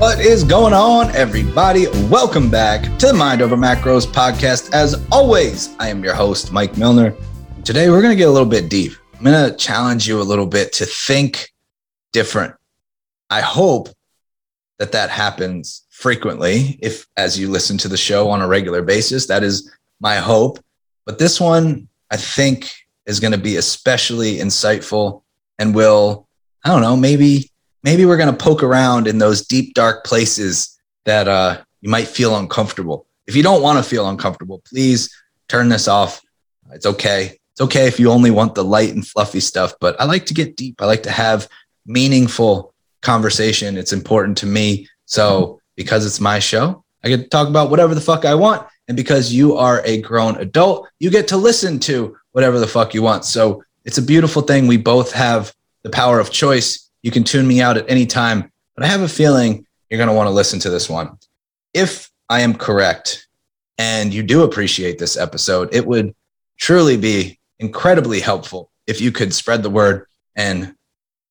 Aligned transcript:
What 0.00 0.18
is 0.18 0.44
going 0.44 0.72
on, 0.72 1.14
everybody? 1.14 1.86
Welcome 2.08 2.50
back 2.50 2.84
to 3.00 3.08
the 3.08 3.12
Mind 3.12 3.42
Over 3.42 3.54
Macros 3.54 4.06
podcast. 4.06 4.72
As 4.72 5.06
always, 5.12 5.76
I 5.78 5.88
am 5.88 6.02
your 6.02 6.14
host, 6.14 6.52
Mike 6.52 6.78
Milner. 6.78 7.14
Today, 7.64 7.90
we're 7.90 8.00
going 8.00 8.14
to 8.14 8.16
get 8.16 8.28
a 8.28 8.30
little 8.30 8.48
bit 8.48 8.70
deep. 8.70 8.92
I'm 9.12 9.24
going 9.24 9.50
to 9.50 9.54
challenge 9.58 10.08
you 10.08 10.18
a 10.18 10.22
little 10.24 10.46
bit 10.46 10.72
to 10.72 10.86
think 10.86 11.52
different. 12.14 12.54
I 13.28 13.42
hope 13.42 13.90
that 14.78 14.92
that 14.92 15.10
happens 15.10 15.84
frequently 15.90 16.78
if 16.80 17.06
as 17.18 17.38
you 17.38 17.50
listen 17.50 17.76
to 17.76 17.88
the 17.88 17.98
show 17.98 18.30
on 18.30 18.40
a 18.40 18.48
regular 18.48 18.80
basis 18.80 19.26
that 19.26 19.42
is 19.42 19.70
my 20.00 20.16
hope 20.16 20.58
but 21.04 21.18
this 21.18 21.38
one 21.38 21.86
i 22.10 22.16
think 22.16 22.72
is 23.04 23.20
going 23.20 23.32
to 23.32 23.38
be 23.38 23.56
especially 23.56 24.36
insightful 24.38 25.22
and 25.58 25.74
will 25.74 26.26
i 26.64 26.70
don't 26.70 26.80
know 26.80 26.96
maybe 26.96 27.49
maybe 27.82 28.04
we're 28.04 28.16
going 28.16 28.34
to 28.34 28.44
poke 28.44 28.62
around 28.62 29.06
in 29.06 29.18
those 29.18 29.46
deep 29.46 29.74
dark 29.74 30.04
places 30.04 30.78
that 31.04 31.28
uh, 31.28 31.60
you 31.80 31.90
might 31.90 32.08
feel 32.08 32.36
uncomfortable 32.36 33.06
if 33.26 33.36
you 33.36 33.42
don't 33.42 33.62
want 33.62 33.82
to 33.82 33.88
feel 33.88 34.08
uncomfortable 34.08 34.62
please 34.68 35.14
turn 35.48 35.68
this 35.68 35.88
off 35.88 36.20
it's 36.72 36.86
okay 36.86 37.38
it's 37.52 37.60
okay 37.60 37.86
if 37.86 37.98
you 37.98 38.10
only 38.10 38.30
want 38.30 38.54
the 38.54 38.64
light 38.64 38.90
and 38.94 39.06
fluffy 39.06 39.40
stuff 39.40 39.74
but 39.80 40.00
i 40.00 40.04
like 40.04 40.26
to 40.26 40.34
get 40.34 40.56
deep 40.56 40.80
i 40.80 40.86
like 40.86 41.02
to 41.02 41.10
have 41.10 41.48
meaningful 41.86 42.72
conversation 43.00 43.76
it's 43.76 43.92
important 43.92 44.36
to 44.36 44.46
me 44.46 44.86
so 45.06 45.60
because 45.80 46.04
it's 46.04 46.20
my 46.20 46.38
show, 46.38 46.84
I 47.02 47.08
get 47.08 47.22
to 47.22 47.28
talk 47.30 47.48
about 47.48 47.70
whatever 47.70 47.94
the 47.94 48.02
fuck 48.02 48.26
I 48.26 48.34
want. 48.34 48.66
And 48.86 48.98
because 48.98 49.32
you 49.32 49.56
are 49.56 49.80
a 49.86 50.02
grown 50.02 50.36
adult, 50.36 50.90
you 50.98 51.08
get 51.08 51.26
to 51.28 51.38
listen 51.38 51.78
to 51.80 52.14
whatever 52.32 52.58
the 52.58 52.66
fuck 52.66 52.92
you 52.92 53.02
want. 53.02 53.24
So 53.24 53.64
it's 53.86 53.96
a 53.96 54.02
beautiful 54.02 54.42
thing. 54.42 54.66
We 54.66 54.76
both 54.76 55.12
have 55.12 55.54
the 55.82 55.88
power 55.88 56.20
of 56.20 56.30
choice. 56.30 56.89
You 57.02 57.10
can 57.10 57.24
tune 57.24 57.46
me 57.46 57.60
out 57.60 57.76
at 57.76 57.90
any 57.90 58.06
time, 58.06 58.50
but 58.74 58.84
I 58.84 58.88
have 58.88 59.02
a 59.02 59.08
feeling 59.08 59.66
you're 59.88 59.98
going 59.98 60.08
to 60.08 60.14
want 60.14 60.26
to 60.26 60.34
listen 60.34 60.58
to 60.60 60.70
this 60.70 60.88
one. 60.88 61.18
If 61.74 62.10
I 62.28 62.40
am 62.40 62.54
correct 62.54 63.26
and 63.78 64.12
you 64.12 64.22
do 64.22 64.42
appreciate 64.42 64.98
this 64.98 65.16
episode, 65.16 65.74
it 65.74 65.86
would 65.86 66.14
truly 66.58 66.96
be 66.96 67.38
incredibly 67.58 68.20
helpful 68.20 68.70
if 68.86 69.00
you 69.00 69.12
could 69.12 69.32
spread 69.34 69.62
the 69.62 69.70
word 69.70 70.06
and, 70.36 70.74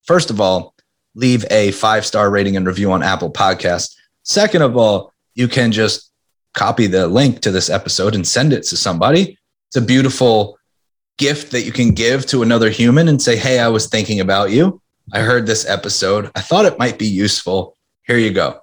first 0.04 0.30
of 0.30 0.42
all, 0.42 0.76
leave 1.16 1.46
a 1.50 1.72
five 1.72 2.06
star 2.06 2.30
rating 2.30 2.58
and 2.58 2.66
review 2.66 2.92
on 2.92 3.04
Apple 3.04 3.32
Podcasts. 3.32 3.96
Second 4.24 4.62
of 4.62 4.78
all, 4.78 5.14
you 5.36 5.48
can 5.48 5.72
just 5.72 6.12
copy 6.54 6.88
the 6.88 7.08
link 7.08 7.42
to 7.42 7.52
this 7.52 7.70
episode 7.70 8.16
and 8.16 8.28
send 8.28 8.54
it 8.54 8.64
to 8.64 8.78
somebody. 8.78 9.38
It's 9.68 9.78
a 9.78 9.82
beautiful 9.82 10.58
gift 11.18 11.52
that 11.52 11.64
you 11.64 11.72
can 11.72 11.92
give 11.92 12.26
to 12.28 12.42
another 12.42 12.70
human 12.70 13.08
and 13.08 13.22
say, 13.22 13.36
Hey, 13.36 13.60
I 13.60 13.68
was 13.68 13.88
thinking 13.88 14.20
about 14.20 14.52
you. 14.52 14.82
I 15.14 15.22
heard 15.22 15.46
this 15.46 15.68
episode. 15.68 16.32
I 16.36 16.42
thought 16.42 16.66
it 16.66 16.80
might 16.80 17.00
be 17.00 17.08
useful. 17.08 17.76
Here 18.04 18.18
you 18.18 18.32
go. 18.32 18.62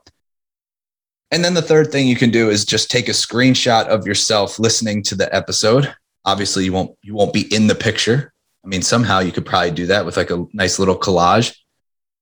And 1.31 1.45
then 1.45 1.55
the 1.55 1.63
third 1.63 1.91
thing 1.91 2.07
you 2.07 2.17
can 2.17 2.31
do 2.31 2.51
is 2.51 2.65
just 2.65 2.91
take 2.91 3.09
a 3.09 3.13
screenshot 3.13 3.87
of 3.87 4.07
yourself 4.07 4.59
listening 4.59 5.03
to 5.05 5.15
the 5.15 5.35
episode. 5.35 5.95
Obviously, 6.25 6.65
you 6.65 6.73
won't 6.73 6.97
you 7.03 7.15
won't 7.15 7.33
be 7.33 7.53
in 7.55 7.67
the 7.67 7.75
picture. 7.75 8.33
I 8.65 8.69
mean, 8.69 8.83
somehow 8.83 9.21
you 9.21 9.33
could 9.33 9.47
probably 9.47 9.71
do 9.71 9.87
that 9.87 10.05
with 10.05 10.17
like 10.17 10.31
a 10.31 10.45
nice 10.53 10.79
little 10.79 10.99
collage 10.99 11.57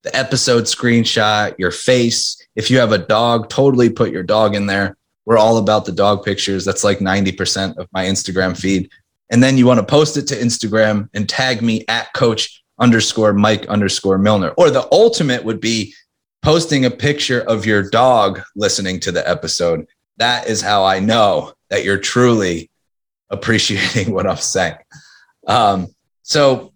the 0.04 0.14
episode 0.14 0.64
screenshot, 0.64 1.58
your 1.58 1.70
face. 1.70 2.36
If 2.54 2.70
you 2.70 2.78
have 2.78 2.92
a 2.92 2.98
dog, 2.98 3.48
totally 3.48 3.90
put 3.90 4.12
your 4.12 4.22
dog 4.22 4.54
in 4.54 4.66
there. 4.66 4.96
We're 5.24 5.38
all 5.38 5.56
about 5.56 5.86
the 5.86 5.92
dog 5.92 6.24
pictures. 6.24 6.64
That's 6.64 6.84
like 6.84 6.98
90% 6.98 7.78
of 7.78 7.88
my 7.90 8.04
Instagram 8.04 8.56
feed. 8.56 8.90
And 9.30 9.42
then 9.42 9.56
you 9.56 9.66
want 9.66 9.80
to 9.80 9.86
post 9.86 10.18
it 10.18 10.26
to 10.28 10.34
Instagram 10.36 11.08
and 11.14 11.26
tag 11.26 11.62
me 11.62 11.86
at 11.88 12.12
coach 12.12 12.62
underscore 12.78 13.32
Mike 13.32 13.66
underscore 13.66 14.18
Milner. 14.18 14.50
Or 14.50 14.70
the 14.70 14.88
ultimate 14.92 15.44
would 15.44 15.60
be 15.60 15.94
posting 16.42 16.84
a 16.84 16.90
picture 16.90 17.40
of 17.40 17.66
your 17.66 17.88
dog 17.88 18.42
listening 18.56 19.00
to 19.00 19.12
the 19.12 19.26
episode. 19.28 19.86
That 20.18 20.48
is 20.48 20.60
how 20.60 20.84
I 20.84 21.00
know 21.00 21.54
that 21.70 21.84
you're 21.84 21.98
truly 21.98 22.70
appreciating 23.30 24.12
what 24.14 24.26
I'm 24.26 24.36
saying. 24.36 24.76
Um, 25.46 25.88
so 26.22 26.72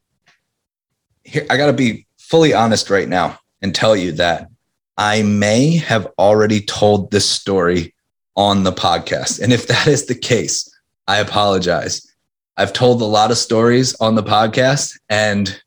here, 1.25 1.47
I 1.51 1.57
got 1.57 1.67
to 1.67 1.73
be 1.73 2.07
fully 2.19 2.55
honest 2.55 2.91
right 2.91 3.09
now 3.09 3.39
and 3.63 3.75
tell 3.75 3.97
you 3.97 4.13
that 4.13 4.49
I 4.97 5.23
may 5.23 5.77
have 5.77 6.09
already 6.19 6.61
told 6.61 7.11
this 7.11 7.29
story 7.29 7.95
on 8.37 8.65
the 8.65 8.73
podcast. 8.73 9.41
And 9.41 9.53
if 9.53 9.67
that 9.69 9.87
is 9.87 10.07
the 10.07 10.15
case, 10.15 10.69
I 11.07 11.19
apologize. 11.19 12.07
I've 12.57 12.73
told 12.73 13.01
a 13.01 13.07
lot 13.07 13.31
of 13.31 13.39
stories 13.39 13.95
on 14.01 14.17
the 14.17 14.23
podcast, 14.23 14.99
and 15.09 15.63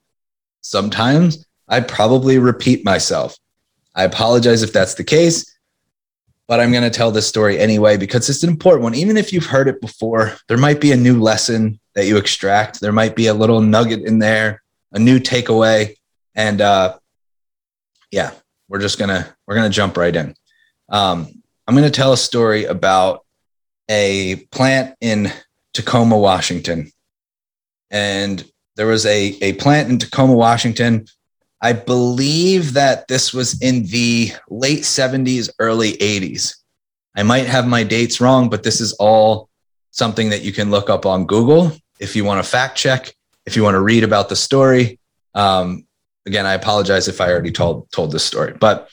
sometimes 0.62 1.46
I 1.68 1.82
probably 1.82 2.40
repeat 2.40 2.86
myself. 2.86 3.38
I 3.96 4.04
apologize 4.04 4.64
if 4.64 4.74
that's 4.74 4.94
the 4.96 5.04
case, 5.04 5.58
but 6.48 6.60
I'm 6.60 6.72
going 6.72 6.84
to 6.84 6.90
tell 6.90 7.12
this 7.12 7.28
story 7.28 7.60
anyway 7.60 7.98
because 7.98 8.30
it's 8.30 8.44
an 8.44 8.50
important 8.50 8.84
one. 8.84 8.96
Even 8.96 9.18
if 9.18 9.34
you've 9.34 9.46
heard 9.46 9.68
it 9.68 9.82
before, 9.82 10.36
there 10.48 10.58
might 10.58 10.82
be 10.82 10.92
a 10.92 10.98
new 10.98 11.22
lesson 11.22 11.80
that 11.96 12.08
you 12.08 12.18
extract. 12.18 12.80
There 12.80 12.92
might 12.92 13.16
be 13.16 13.28
a 13.28 13.34
little 13.34 13.62
nugget 13.62 14.02
in 14.02 14.20
there, 14.20 14.62
a 14.92 15.00
new 15.00 15.20
takeaway. 15.20 15.96
And 16.36 16.62
uh, 16.62 16.98
yeah, 18.12 18.32
we're 18.70 18.80
just 18.80 19.00
gonna 19.00 19.36
we're 19.48 19.56
gonna 19.56 19.70
jump 19.70 19.98
right 19.98 20.16
in. 20.16 20.36
Um, 20.90 21.44
I'm 21.68 21.76
gonna 21.76 21.90
tell 21.90 22.14
a 22.14 22.18
story 22.18 22.66
about 22.66 23.26
a 23.90 24.36
plant 24.52 24.96
in 25.02 25.32
Tacoma, 25.74 26.18
Washington, 26.18 26.92
and 27.90 28.44
there 28.82 28.88
was 28.88 29.06
a 29.06 29.38
a 29.44 29.54
plant 29.54 29.92
in 29.92 30.00
Tacoma, 30.00 30.34
Washington. 30.34 31.06
I 31.62 31.72
believe 31.72 32.74
that 32.74 33.08
this 33.08 33.32
was 33.32 33.62
in 33.62 33.84
the 33.84 34.32
late 34.50 34.82
70s, 34.82 35.52
early 35.60 35.92
80s. 35.98 36.56
I 37.16 37.22
might 37.22 37.46
have 37.46 37.68
my 37.68 37.84
dates 37.84 38.20
wrong, 38.20 38.50
but 38.50 38.64
this 38.64 38.82
is 38.82 38.94
all 38.94 39.50
something 39.92 40.32
that 40.32 40.42
you 40.42 40.52
can 40.52 40.72
look 40.72 40.90
up 40.90 41.06
on 41.06 41.28
Google 41.28 41.72
if 42.00 42.16
you 42.16 42.26
want 42.26 42.44
to 42.44 42.50
fact 42.50 42.76
check, 42.76 43.14
if 43.46 43.56
you 43.56 43.62
want 43.62 43.76
to 43.76 43.82
read 43.82 44.04
about 44.04 44.30
the 44.30 44.36
story. 44.36 44.98
Um, 45.36 45.86
again, 46.26 46.48
I 46.48 46.56
apologize 46.56 47.08
if 47.08 47.22
I 47.22 47.30
already 47.30 47.52
told 47.52 47.92
told 47.92 48.12
this 48.12 48.26
story, 48.26 48.56
but 48.60 48.90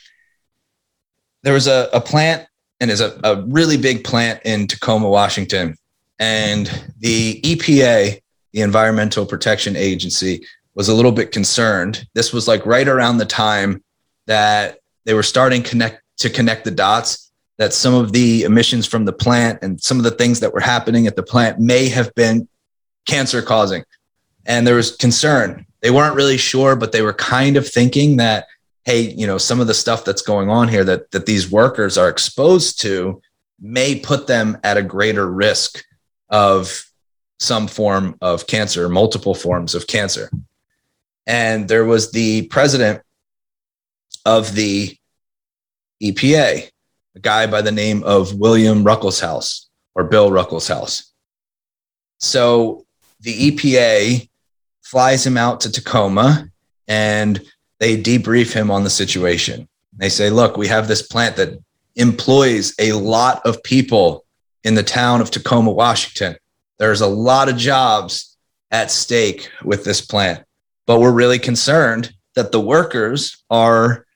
there 1.45 1.55
was 1.55 1.67
a, 1.67 1.89
a 1.95 2.01
plant 2.03 2.47
and 2.79 2.91
is 2.91 3.01
a, 3.01 3.19
a 3.25 3.41
really 3.47 3.79
big 3.79 4.05
plant 4.05 4.43
in 4.45 4.67
Tacoma, 4.67 5.09
Washington. 5.09 5.79
And 6.19 6.67
the 6.99 7.41
EPA, 7.41 8.21
the 8.53 8.61
Environmental 8.61 9.27
Protection 9.27 9.77
Agency, 9.77 10.45
was 10.75 10.89
a 10.89 10.95
little 10.95 11.13
bit 11.13 11.33
concerned. 11.33 12.07
This 12.15 12.33
was 12.33 12.47
like 12.47 12.65
right 12.65 12.87
around 12.87 13.19
the 13.19 13.25
time 13.25 13.83
that 14.27 14.79
they 15.05 15.15
were 15.15 15.23
starting 15.23 15.63
connect 15.63 16.03
to 16.19 16.31
connect 16.31 16.65
the 16.65 16.71
dots 16.71 17.31
that 17.59 17.73
some 17.73 17.95
of 17.95 18.13
the 18.13 18.45
emissions 18.45 18.87
from 18.87 19.05
the 19.05 19.13
plant 19.13 19.59
and 19.63 19.81
some 19.81 19.99
of 19.99 20.05
the 20.05 20.11
things 20.11 20.41
that 20.41 20.53
were 20.53 20.61
happening 20.61 21.07
at 21.07 21.17
the 21.17 21.23
plant 21.23 21.59
may 21.59 21.89
have 21.89 22.15
been 22.15 22.49
cancer 23.09 23.43
causing. 23.43 23.85
And 24.47 24.67
there 24.67 24.77
was 24.77 24.97
concern 24.97 25.67
they 25.81 25.91
weren't 25.91 26.17
really 26.17 26.37
sure, 26.39 26.77
but 26.77 26.93
they 26.93 27.03
were 27.03 27.13
kind 27.13 27.57
of 27.57 27.69
thinking 27.69 28.17
that, 28.17 28.47
hey, 28.85 29.01
you 29.01 29.27
know, 29.27 29.39
some 29.39 29.61
of 29.61 29.67
the 29.67 29.75
stuff 29.75 30.05
that's 30.05 30.23
going 30.23 30.51
on 30.51 30.69
here 30.69 30.85
that 30.85 31.11
that 31.11 31.27
these 31.27 31.51
workers 31.51 31.99
are 31.99 32.09
exposed 32.09 32.81
to 32.83 33.21
may 33.61 33.99
put 33.99 34.27
them 34.27 34.59
at 34.63 34.77
a 34.77 34.83
greater 34.83 35.27
risk 35.31 35.85
of 36.31 36.88
some 37.39 37.69
form 37.69 38.17
of 38.21 38.47
cancer, 38.47 38.89
multiple 38.89 39.35
forms 39.35 39.75
of 39.75 39.87
cancer. 39.87 40.31
And 41.27 41.69
there 41.69 41.85
was 41.85 42.11
the 42.11 42.47
president 42.49 43.03
of 44.25 44.55
the 44.55 44.97
EPA, 46.03 46.69
a 47.15 47.19
guy 47.21 47.47
by 47.47 47.63
the 47.63 47.73
name 47.73 48.03
of 48.05 48.35
William 48.35 48.85
Ruckelshaus 48.85 49.67
or 49.95 50.05
Bill 50.05 50.31
Ruckelshaus. 50.31 51.11
So 52.19 52.87
the 53.21 53.51
EPA 53.51 54.29
flies 54.83 55.27
him 55.27 55.37
out 55.37 55.61
to 55.61 55.73
Tacoma 55.73 56.51
and 56.87 57.41
they 57.79 58.01
debrief 58.01 58.53
him 58.53 58.71
on 58.71 58.85
the 58.85 58.91
situation. 58.91 59.69
They 59.97 60.09
say, 60.09 60.31
look, 60.31 60.57
we 60.57 60.69
have 60.69 60.89
this 60.89 61.03
plant 61.03 61.37
that 61.37 61.59
employs 61.97 62.75
a 62.79 62.93
lot 62.93 63.45
of 63.45 63.63
people 63.63 64.25
in 64.65 64.75
the 64.75 64.83
town 64.83 65.21
of 65.21 65.31
Tacoma, 65.31 65.71
Washington. 65.71 66.37
There's 66.79 67.01
a 67.01 67.07
lot 67.07 67.49
of 67.49 67.57
jobs 67.57 68.37
at 68.71 68.91
stake 68.91 69.51
with 69.65 69.85
this 69.85 70.01
plant, 70.01 70.45
but 70.87 71.01
we're 71.01 71.13
really 71.13 71.39
concerned 71.39 72.13
that 72.35 72.53
the 72.53 72.61
workers 72.61 73.43
are 73.51 74.07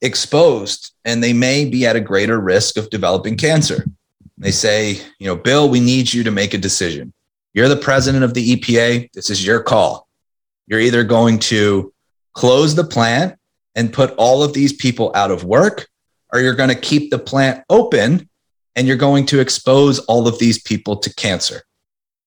exposed 0.00 0.92
and 1.04 1.22
they 1.22 1.32
may 1.32 1.64
be 1.64 1.86
at 1.86 1.96
a 1.96 2.00
greater 2.00 2.40
risk 2.40 2.76
of 2.76 2.90
developing 2.90 3.36
cancer. 3.36 3.84
They 4.38 4.50
say, 4.50 5.00
you 5.18 5.26
know, 5.26 5.36
Bill, 5.36 5.68
we 5.68 5.80
need 5.80 6.12
you 6.12 6.24
to 6.24 6.30
make 6.30 6.54
a 6.54 6.58
decision. 6.58 7.12
You're 7.54 7.68
the 7.68 7.76
president 7.76 8.24
of 8.24 8.34
the 8.34 8.56
EPA. 8.56 9.12
This 9.12 9.30
is 9.30 9.44
your 9.44 9.62
call. 9.62 10.08
You're 10.66 10.80
either 10.80 11.04
going 11.04 11.38
to 11.40 11.92
close 12.32 12.74
the 12.74 12.84
plant 12.84 13.36
and 13.74 13.92
put 13.92 14.14
all 14.16 14.42
of 14.42 14.52
these 14.52 14.72
people 14.72 15.12
out 15.14 15.30
of 15.30 15.44
work, 15.44 15.88
or 16.32 16.40
you're 16.40 16.54
going 16.54 16.68
to 16.68 16.74
keep 16.74 17.10
the 17.10 17.18
plant 17.18 17.62
open 17.68 18.28
and 18.74 18.86
you're 18.86 18.96
going 18.96 19.26
to 19.26 19.40
expose 19.40 19.98
all 20.00 20.26
of 20.26 20.38
these 20.38 20.62
people 20.62 20.96
to 20.96 21.14
cancer. 21.14 21.62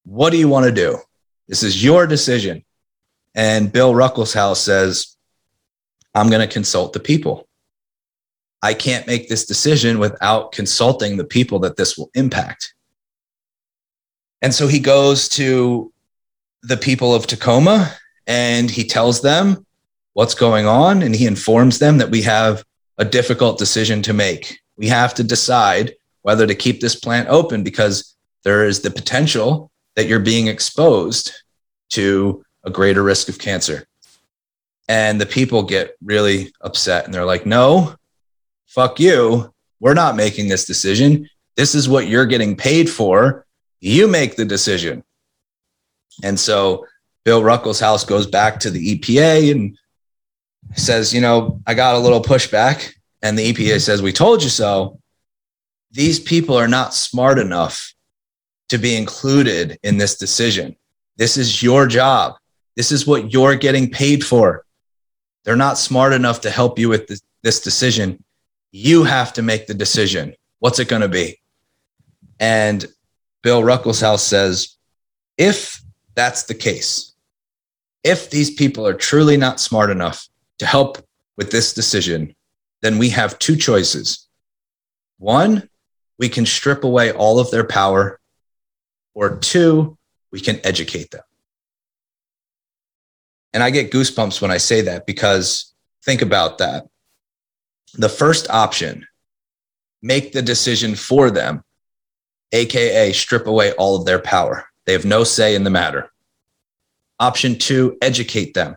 What 0.05 0.29
do 0.29 0.37
you 0.37 0.47
want 0.47 0.65
to 0.65 0.71
do? 0.71 0.99
This 1.47 1.63
is 1.63 1.83
your 1.83 2.07
decision. 2.07 2.63
And 3.33 3.71
Bill 3.71 3.93
Ruckelshaus 3.93 4.57
says, 4.57 5.17
I'm 6.13 6.29
going 6.29 6.47
to 6.47 6.53
consult 6.53 6.93
the 6.93 6.99
people. 6.99 7.47
I 8.61 8.73
can't 8.73 9.05
make 9.05 9.27
this 9.27 9.45
decision 9.45 9.99
without 9.99 10.51
consulting 10.51 11.17
the 11.17 11.25
people 11.25 11.59
that 11.59 11.75
this 11.75 11.97
will 11.97 12.09
impact. 12.13 12.73
And 14.41 14.53
so 14.53 14.67
he 14.67 14.79
goes 14.79 15.27
to 15.29 15.91
the 16.63 16.77
people 16.77 17.13
of 17.13 17.27
Tacoma 17.27 17.91
and 18.25 18.71
he 18.71 18.85
tells 18.85 19.21
them 19.21 19.65
what's 20.13 20.33
going 20.33 20.65
on 20.65 21.03
and 21.03 21.15
he 21.15 21.27
informs 21.27 21.79
them 21.79 21.97
that 21.97 22.09
we 22.09 22.21
have 22.21 22.63
a 22.97 23.05
difficult 23.05 23.59
decision 23.59 24.01
to 24.03 24.13
make. 24.13 24.59
We 24.77 24.87
have 24.87 25.13
to 25.15 25.23
decide 25.23 25.93
whether 26.21 26.47
to 26.47 26.55
keep 26.55 26.79
this 26.79 26.95
plant 26.95 27.27
open 27.29 27.63
because 27.63 28.15
there 28.43 28.65
is 28.65 28.81
the 28.81 28.91
potential 28.91 29.71
that 29.95 30.07
you're 30.07 30.19
being 30.19 30.47
exposed 30.47 31.31
to 31.89 32.43
a 32.63 32.69
greater 32.69 33.03
risk 33.03 33.29
of 33.29 33.39
cancer. 33.39 33.87
And 34.87 35.19
the 35.19 35.25
people 35.25 35.63
get 35.63 35.95
really 36.03 36.53
upset 36.61 37.05
and 37.05 37.13
they're 37.13 37.25
like, 37.25 37.45
no, 37.45 37.95
fuck 38.67 38.99
you. 38.99 39.53
We're 39.79 39.93
not 39.93 40.15
making 40.15 40.47
this 40.47 40.65
decision. 40.65 41.29
This 41.55 41.75
is 41.75 41.89
what 41.89 42.07
you're 42.07 42.25
getting 42.25 42.55
paid 42.55 42.89
for. 42.89 43.45
You 43.79 44.07
make 44.07 44.35
the 44.35 44.45
decision. 44.45 45.03
And 46.23 46.39
so 46.39 46.85
Bill 47.23 47.41
Ruckelshaus 47.41 48.07
goes 48.07 48.27
back 48.27 48.59
to 48.61 48.69
the 48.69 48.97
EPA 48.97 49.51
and 49.51 49.77
says, 50.75 51.13
you 51.13 51.21
know, 51.21 51.61
I 51.65 51.73
got 51.73 51.95
a 51.95 51.99
little 51.99 52.21
pushback. 52.21 52.93
And 53.21 53.37
the 53.37 53.53
EPA 53.53 53.81
says, 53.81 54.01
we 54.01 54.11
told 54.11 54.43
you 54.43 54.49
so. 54.49 54.99
These 55.91 56.19
people 56.19 56.57
are 56.57 56.67
not 56.67 56.93
smart 56.93 57.39
enough 57.39 57.94
to 58.69 58.77
be 58.77 58.95
included 58.95 59.77
in 59.83 59.97
this 59.97 60.17
decision. 60.17 60.75
This 61.17 61.37
is 61.37 61.61
your 61.61 61.87
job. 61.87 62.35
This 62.75 62.91
is 62.91 63.07
what 63.07 63.31
you're 63.31 63.55
getting 63.55 63.89
paid 63.89 64.23
for. 64.23 64.65
They're 65.43 65.55
not 65.55 65.77
smart 65.77 66.13
enough 66.13 66.41
to 66.41 66.49
help 66.49 66.79
you 66.79 66.89
with 66.89 67.07
this, 67.07 67.21
decision. 67.61 68.23
You 68.71 69.03
have 69.03 69.31
to 69.33 69.43
make 69.43 69.67
the 69.67 69.75
decision. 69.75 70.33
What's 70.59 70.79
it 70.79 70.87
going 70.87 71.03
to 71.03 71.07
be? 71.07 71.39
And 72.39 72.83
Bill 73.43 73.61
Ruckelshaus 73.61 74.19
says, 74.19 74.75
if 75.37 75.79
that's 76.15 76.43
the 76.43 76.55
case, 76.55 77.13
if 78.03 78.31
these 78.31 78.49
people 78.49 78.87
are 78.87 78.93
truly 78.93 79.37
not 79.37 79.59
smart 79.59 79.91
enough 79.91 80.27
to 80.57 80.65
help 80.65 80.97
with 81.37 81.51
this 81.51 81.73
decision, 81.73 82.35
then 82.81 82.97
we 82.97 83.09
have 83.09 83.37
two 83.37 83.55
choices. 83.55 84.27
One, 85.19 85.69
we 86.17 86.29
can 86.29 86.45
strip 86.45 86.83
away 86.83 87.11
all 87.11 87.39
of 87.39 87.51
their 87.51 87.63
power, 87.63 88.19
or 89.15 89.37
two, 89.37 89.97
we 90.31 90.39
can 90.39 90.59
educate 90.63 91.09
them. 91.11 91.23
And 93.53 93.63
I 93.63 93.69
get 93.69 93.91
goosebumps 93.91 94.41
when 94.41 94.51
I 94.51 94.57
say 94.57 94.81
that 94.81 95.07
because 95.07 95.73
think 96.03 96.21
about 96.21 96.57
that. 96.57 96.87
The 97.93 98.09
first 98.09 98.49
option, 98.49 99.07
make 100.01 100.33
the 100.33 100.41
decision 100.41 100.93
for 100.93 101.31
them, 101.31 101.63
AKA 102.51 103.13
strip 103.13 103.47
away 103.47 103.71
all 103.73 103.95
of 103.95 104.05
their 104.05 104.19
power. 104.19 104.65
They 104.85 104.93
have 104.93 105.05
no 105.05 105.23
say 105.23 105.55
in 105.55 105.63
the 105.63 105.69
matter. 105.69 106.11
Option 107.19 107.57
two, 107.57 107.97
educate 108.01 108.53
them. 108.53 108.75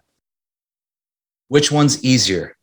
Which 1.48 1.72
one's 1.72 2.02
easier? 2.04 2.56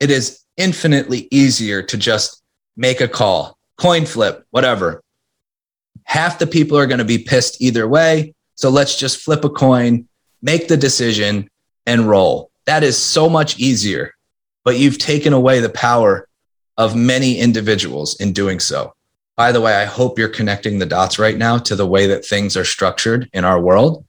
It 0.00 0.10
is 0.10 0.40
infinitely 0.56 1.28
easier 1.30 1.82
to 1.82 1.96
just 1.98 2.42
make 2.76 3.00
a 3.00 3.08
call, 3.08 3.58
coin 3.76 4.06
flip, 4.06 4.44
whatever. 4.50 5.02
Half 6.08 6.38
the 6.38 6.46
people 6.46 6.78
are 6.78 6.86
going 6.86 6.98
to 6.98 7.04
be 7.04 7.18
pissed 7.18 7.60
either 7.60 7.86
way. 7.86 8.34
So 8.54 8.70
let's 8.70 8.98
just 8.98 9.20
flip 9.20 9.44
a 9.44 9.50
coin, 9.50 10.08
make 10.40 10.66
the 10.66 10.76
decision, 10.76 11.50
and 11.84 12.08
roll. 12.08 12.50
That 12.64 12.82
is 12.82 12.96
so 12.96 13.28
much 13.28 13.58
easier. 13.58 14.14
But 14.64 14.78
you've 14.78 14.96
taken 14.96 15.34
away 15.34 15.60
the 15.60 15.68
power 15.68 16.26
of 16.78 16.96
many 16.96 17.38
individuals 17.38 18.18
in 18.20 18.32
doing 18.32 18.58
so. 18.58 18.94
By 19.36 19.52
the 19.52 19.60
way, 19.60 19.74
I 19.74 19.84
hope 19.84 20.18
you're 20.18 20.30
connecting 20.30 20.78
the 20.78 20.86
dots 20.86 21.18
right 21.18 21.36
now 21.36 21.58
to 21.58 21.76
the 21.76 21.86
way 21.86 22.06
that 22.06 22.24
things 22.24 22.56
are 22.56 22.64
structured 22.64 23.28
in 23.34 23.44
our 23.44 23.60
world. 23.60 24.06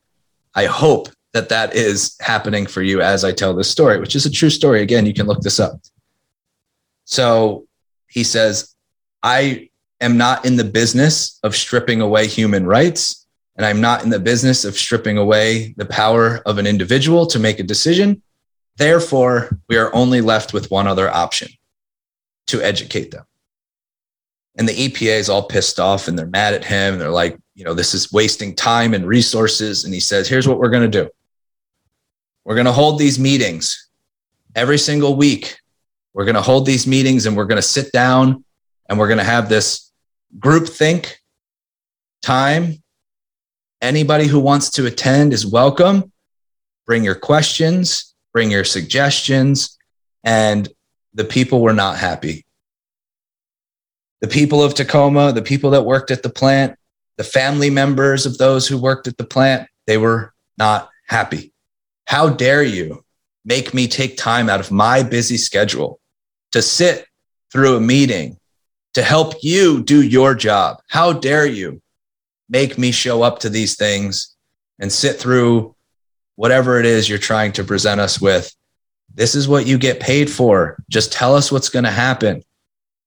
I 0.56 0.66
hope 0.68 1.10
that 1.34 1.50
that 1.50 1.76
is 1.76 2.16
happening 2.22 2.66
for 2.66 2.82
you 2.82 3.02
as 3.02 3.26
I 3.26 3.34
tell 3.34 3.54
this 3.54 3.70
story, 3.70 4.00
which 4.00 4.16
is 4.16 4.26
a 4.26 4.32
true 4.32 4.50
story. 4.50 4.82
Again, 4.82 5.06
you 5.06 5.14
can 5.14 5.28
look 5.28 5.42
this 5.42 5.60
up. 5.60 5.82
So 7.04 7.68
he 8.08 8.24
says, 8.24 8.74
I 9.22 9.69
am 10.02 10.18
not 10.18 10.46
in 10.46 10.56
the 10.56 10.64
business 10.64 11.40
of 11.44 11.56
stripping 11.56 12.02
away 12.02 12.28
human 12.28 12.66
rights, 12.66 13.28
and 13.56 13.66
I'm 13.66 13.82
not 13.82 14.04
in 14.04 14.10
the 14.10 14.20
business 14.20 14.64
of 14.64 14.78
stripping 14.78 15.18
away 15.18 15.74
the 15.78 15.86
power 15.86 16.42
of 16.46 16.58
an 16.58 16.66
individual 16.66 17.26
to 17.28 17.40
make 17.40 17.60
a 17.60 17.64
decision. 17.64 18.22
Therefore, 18.78 19.60
we 19.68 19.78
are 19.78 19.94
only 19.94 20.22
left 20.22 20.54
with 20.54 20.72
one 20.72 20.88
other 20.88 21.10
option 21.10 21.50
to 22.48 22.62
educate 22.62 23.12
them. 23.12 23.26
And 24.58 24.68
the 24.68 24.74
EPA 24.74 25.20
is 25.20 25.30
all 25.30 25.44
pissed 25.44 25.80
off 25.80 26.08
and 26.08 26.18
they're 26.18 26.26
mad 26.26 26.54
at 26.54 26.64
him. 26.64 26.98
They're 26.98 27.10
like, 27.10 27.38
you 27.56 27.66
know, 27.66 27.74
this 27.74 27.94
is 27.94 28.12
wasting 28.12 28.56
time 28.56 28.94
and 28.94 29.06
resources. 29.06 29.84
And 29.84 29.94
he 29.94 30.00
says, 30.00 30.28
here's 30.28 30.48
what 30.48 30.60
we're 30.60 30.70
going 30.70 30.90
to 30.90 31.04
do 31.04 31.10
we're 32.46 32.56
going 32.56 32.66
to 32.66 32.72
hold 32.72 32.98
these 32.98 33.20
meetings 33.20 33.90
every 34.56 34.78
single 34.78 35.16
week. 35.16 35.60
We're 36.14 36.26
going 36.26 36.36
to 36.36 36.42
hold 36.42 36.66
these 36.66 36.88
meetings 36.88 37.26
and 37.26 37.38
we're 37.38 37.46
going 37.46 37.58
to 37.58 37.62
sit 37.62 37.92
down 37.92 38.44
and 38.88 38.98
we're 38.98 39.08
going 39.08 39.20
to 39.20 39.24
have 39.24 39.50
this 39.50 39.89
group 40.38 40.68
think 40.68 41.20
time. 42.22 42.84
Anybody 43.82 44.28
who 44.28 44.40
wants 44.40 44.70
to 44.72 44.86
attend 44.86 45.34
is 45.34 45.46
welcome. 45.46 46.12
Bring 46.86 47.04
your 47.04 47.16
questions, 47.16 48.14
bring 48.34 48.52
your 48.52 48.64
suggestions. 48.64 49.78
And 50.24 50.68
the 51.14 51.24
people 51.24 51.62
were 51.62 51.74
not 51.74 51.98
happy. 51.98 52.46
The 54.22 54.28
people 54.28 54.62
of 54.62 54.74
Tacoma, 54.74 55.32
the 55.32 55.42
people 55.42 55.70
that 55.72 55.84
worked 55.84 56.12
at 56.12 56.24
the 56.24 56.30
plant, 56.30 56.78
the 57.18 57.24
family 57.24 57.70
members 57.70 58.26
of 58.26 58.38
those 58.38 58.68
who 58.68 58.78
worked 58.78 59.08
at 59.08 59.18
the 59.18 59.24
plant, 59.24 59.70
they 59.88 59.98
were 59.98 60.34
not 60.58 60.90
happy. 61.08 61.54
How 62.06 62.30
dare 62.30 62.64
you 62.64 63.04
make 63.46 63.74
me 63.74 63.88
take 63.88 64.18
time 64.18 64.50
out 64.50 64.60
of 64.60 64.72
my 64.72 65.04
busy 65.04 65.38
schedule 65.38 66.00
to 66.52 66.62
sit 66.62 67.06
through 67.52 67.76
a 67.76 67.82
meeting 67.82 68.39
to 69.00 69.06
help 69.06 69.36
you 69.42 69.82
do 69.82 70.02
your 70.02 70.36
job? 70.36 70.82
How 70.90 71.14
dare 71.14 71.46
you 71.46 71.82
make 72.50 72.78
me 72.78 72.92
show 72.92 73.22
up 73.22 73.40
to 73.40 73.50
these 73.50 73.78
things 73.78 74.36
and 74.78 74.92
sit 74.92 75.16
through 75.16 75.74
whatever 76.36 76.82
it 76.82 76.86
is 76.86 77.08
you're 77.08 77.18
trying 77.18 77.54
to 77.54 77.64
present 77.64 78.02
us 78.02 78.20
with? 78.20 78.54
This 79.16 79.36
is 79.36 79.48
what 79.48 79.66
you 79.66 79.78
get 79.78 80.02
paid 80.02 80.30
for. 80.30 80.84
Just 80.90 81.14
tell 81.14 81.34
us 81.34 81.50
what's 81.50 81.70
going 81.70 81.86
to 81.86 81.92
happen. 81.92 82.44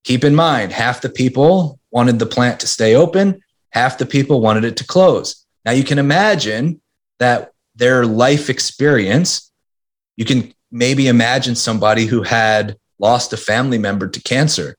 Keep 0.05 0.25
in 0.25 0.35
mind, 0.35 0.73
half 0.73 1.03
the 1.03 1.11
people 1.11 1.79
wanted 1.91 2.19
the 2.19 2.25
plant 2.25 2.59
to 2.61 2.67
stay 2.67 2.97
open, 2.97 3.43
half 3.69 3.99
the 3.99 4.07
people 4.07 4.41
wanted 4.41 4.65
it 4.65 4.79
to 4.79 4.87
close. 4.87 5.45
Now 5.67 5.73
you 5.73 5.85
can 5.85 5.99
imagine 5.99 6.81
that 7.19 7.53
their 7.77 8.07
life 8.07 8.49
experience, 8.49 9.53
you 10.17 10.25
can 10.25 10.55
maybe 10.71 11.07
imagine 11.07 11.55
somebody 11.55 12.07
who 12.07 12.23
had 12.23 12.79
lost 12.99 13.35
a 13.35 13.37
family 13.37 13.77
member 13.77 14.09
to 14.09 14.23
cancer 14.23 14.75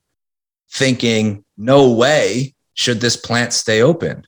thinking, 0.73 1.45
no 1.55 1.91
way 1.91 2.55
should 2.73 2.99
this 2.99 3.15
plant 3.15 3.53
stay 3.53 3.81
open. 3.81 4.25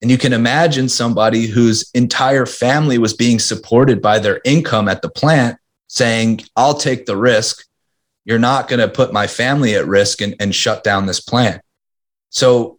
And 0.00 0.10
you 0.10 0.18
can 0.18 0.32
imagine 0.32 0.88
somebody 0.88 1.46
whose 1.46 1.88
entire 1.92 2.46
family 2.46 2.98
was 2.98 3.14
being 3.14 3.38
supported 3.38 4.02
by 4.02 4.18
their 4.18 4.40
income 4.44 4.88
at 4.88 5.02
the 5.02 5.10
plant 5.10 5.58
saying, 5.86 6.40
I'll 6.56 6.74
take 6.74 7.06
the 7.06 7.16
risk. 7.16 7.64
You're 8.24 8.38
not 8.38 8.68
going 8.68 8.80
to 8.80 8.88
put 8.88 9.12
my 9.12 9.26
family 9.26 9.74
at 9.74 9.86
risk 9.86 10.20
and, 10.20 10.34
and 10.40 10.54
shut 10.54 10.82
down 10.82 11.06
this 11.06 11.20
plant. 11.20 11.62
So 12.30 12.78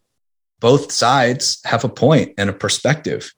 both 0.60 0.92
sides 0.92 1.62
have 1.66 1.84
a 1.84 1.90
point 1.90 2.34
and 2.38 2.50
a 2.50 2.54
perspective. 2.54 3.32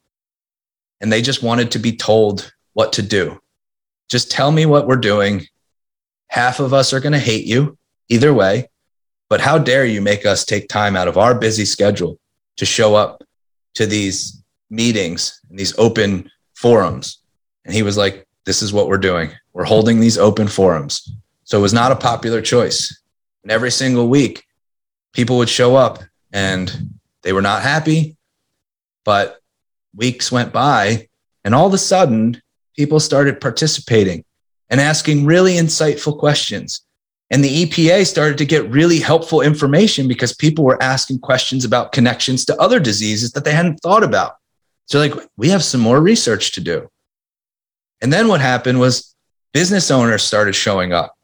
And 1.01 1.11
they 1.11 1.21
just 1.21 1.43
wanted 1.43 1.71
to 1.71 1.79
be 1.79 1.95
told 1.95 2.53
what 2.73 2.93
to 2.93 3.01
do. 3.01 3.39
Just 4.09 4.31
tell 4.31 4.51
me 4.51 4.65
what 4.65 4.87
we're 4.87 4.95
doing. 4.95 5.45
Half 6.27 6.59
of 6.59 6.73
us 6.73 6.93
are 6.93 6.99
going 6.99 7.13
to 7.13 7.19
hate 7.19 7.45
you 7.45 7.77
either 8.09 8.33
way. 8.33 8.69
But 9.29 9.41
how 9.41 9.57
dare 9.57 9.85
you 9.85 10.01
make 10.01 10.25
us 10.25 10.45
take 10.45 10.67
time 10.67 10.95
out 10.95 11.07
of 11.07 11.17
our 11.17 11.33
busy 11.33 11.65
schedule 11.65 12.19
to 12.57 12.65
show 12.65 12.95
up 12.95 13.23
to 13.75 13.85
these 13.85 14.43
meetings 14.69 15.41
and 15.49 15.57
these 15.57 15.77
open 15.77 16.29
forums? 16.53 17.19
And 17.65 17.73
he 17.73 17.83
was 17.83 17.97
like, 17.97 18.27
This 18.45 18.61
is 18.61 18.71
what 18.71 18.87
we're 18.87 18.97
doing. 18.97 19.31
We're 19.53 19.63
holding 19.65 19.99
these 19.99 20.17
open 20.17 20.47
forums. 20.47 21.11
So 21.43 21.57
it 21.57 21.61
was 21.61 21.73
not 21.73 21.91
a 21.91 21.95
popular 21.95 22.41
choice. 22.41 23.01
And 23.43 23.51
every 23.51 23.71
single 23.71 24.07
week, 24.07 24.43
people 25.13 25.37
would 25.37 25.49
show 25.49 25.75
up 25.75 25.99
and 26.31 26.95
they 27.21 27.33
were 27.33 27.41
not 27.41 27.63
happy, 27.63 28.17
but 29.03 29.39
weeks 29.95 30.31
went 30.31 30.51
by, 30.51 31.07
and 31.43 31.55
all 31.55 31.67
of 31.67 31.73
a 31.73 31.77
sudden, 31.77 32.41
people 32.75 32.99
started 32.99 33.39
participating 33.39 34.25
and 34.69 34.81
asking 34.81 35.25
really 35.25 35.53
insightful 35.53 36.17
questions. 36.17 36.84
And 37.31 37.43
the 37.43 37.65
EPA 37.65 38.05
started 38.05 38.37
to 38.37 38.45
get 38.45 38.69
really 38.69 38.99
helpful 38.99 39.41
information 39.41 40.07
because 40.07 40.35
people 40.35 40.63
were 40.63 40.81
asking 40.81 41.19
questions 41.19 41.65
about 41.65 41.91
connections 41.91 42.45
to 42.45 42.61
other 42.61 42.79
diseases 42.79 43.31
that 43.31 43.43
they 43.43 43.53
hadn't 43.53 43.79
thought 43.81 44.03
about. 44.03 44.35
So, 44.85 44.99
like, 44.99 45.13
we 45.35 45.49
have 45.49 45.63
some 45.63 45.81
more 45.81 45.99
research 45.99 46.51
to 46.53 46.61
do. 46.61 46.87
And 48.01 48.13
then 48.13 48.27
what 48.27 48.41
happened 48.41 48.79
was 48.79 49.15
business 49.53 49.89
owners 49.89 50.21
started 50.21 50.53
showing 50.53 50.93
up 50.93 51.15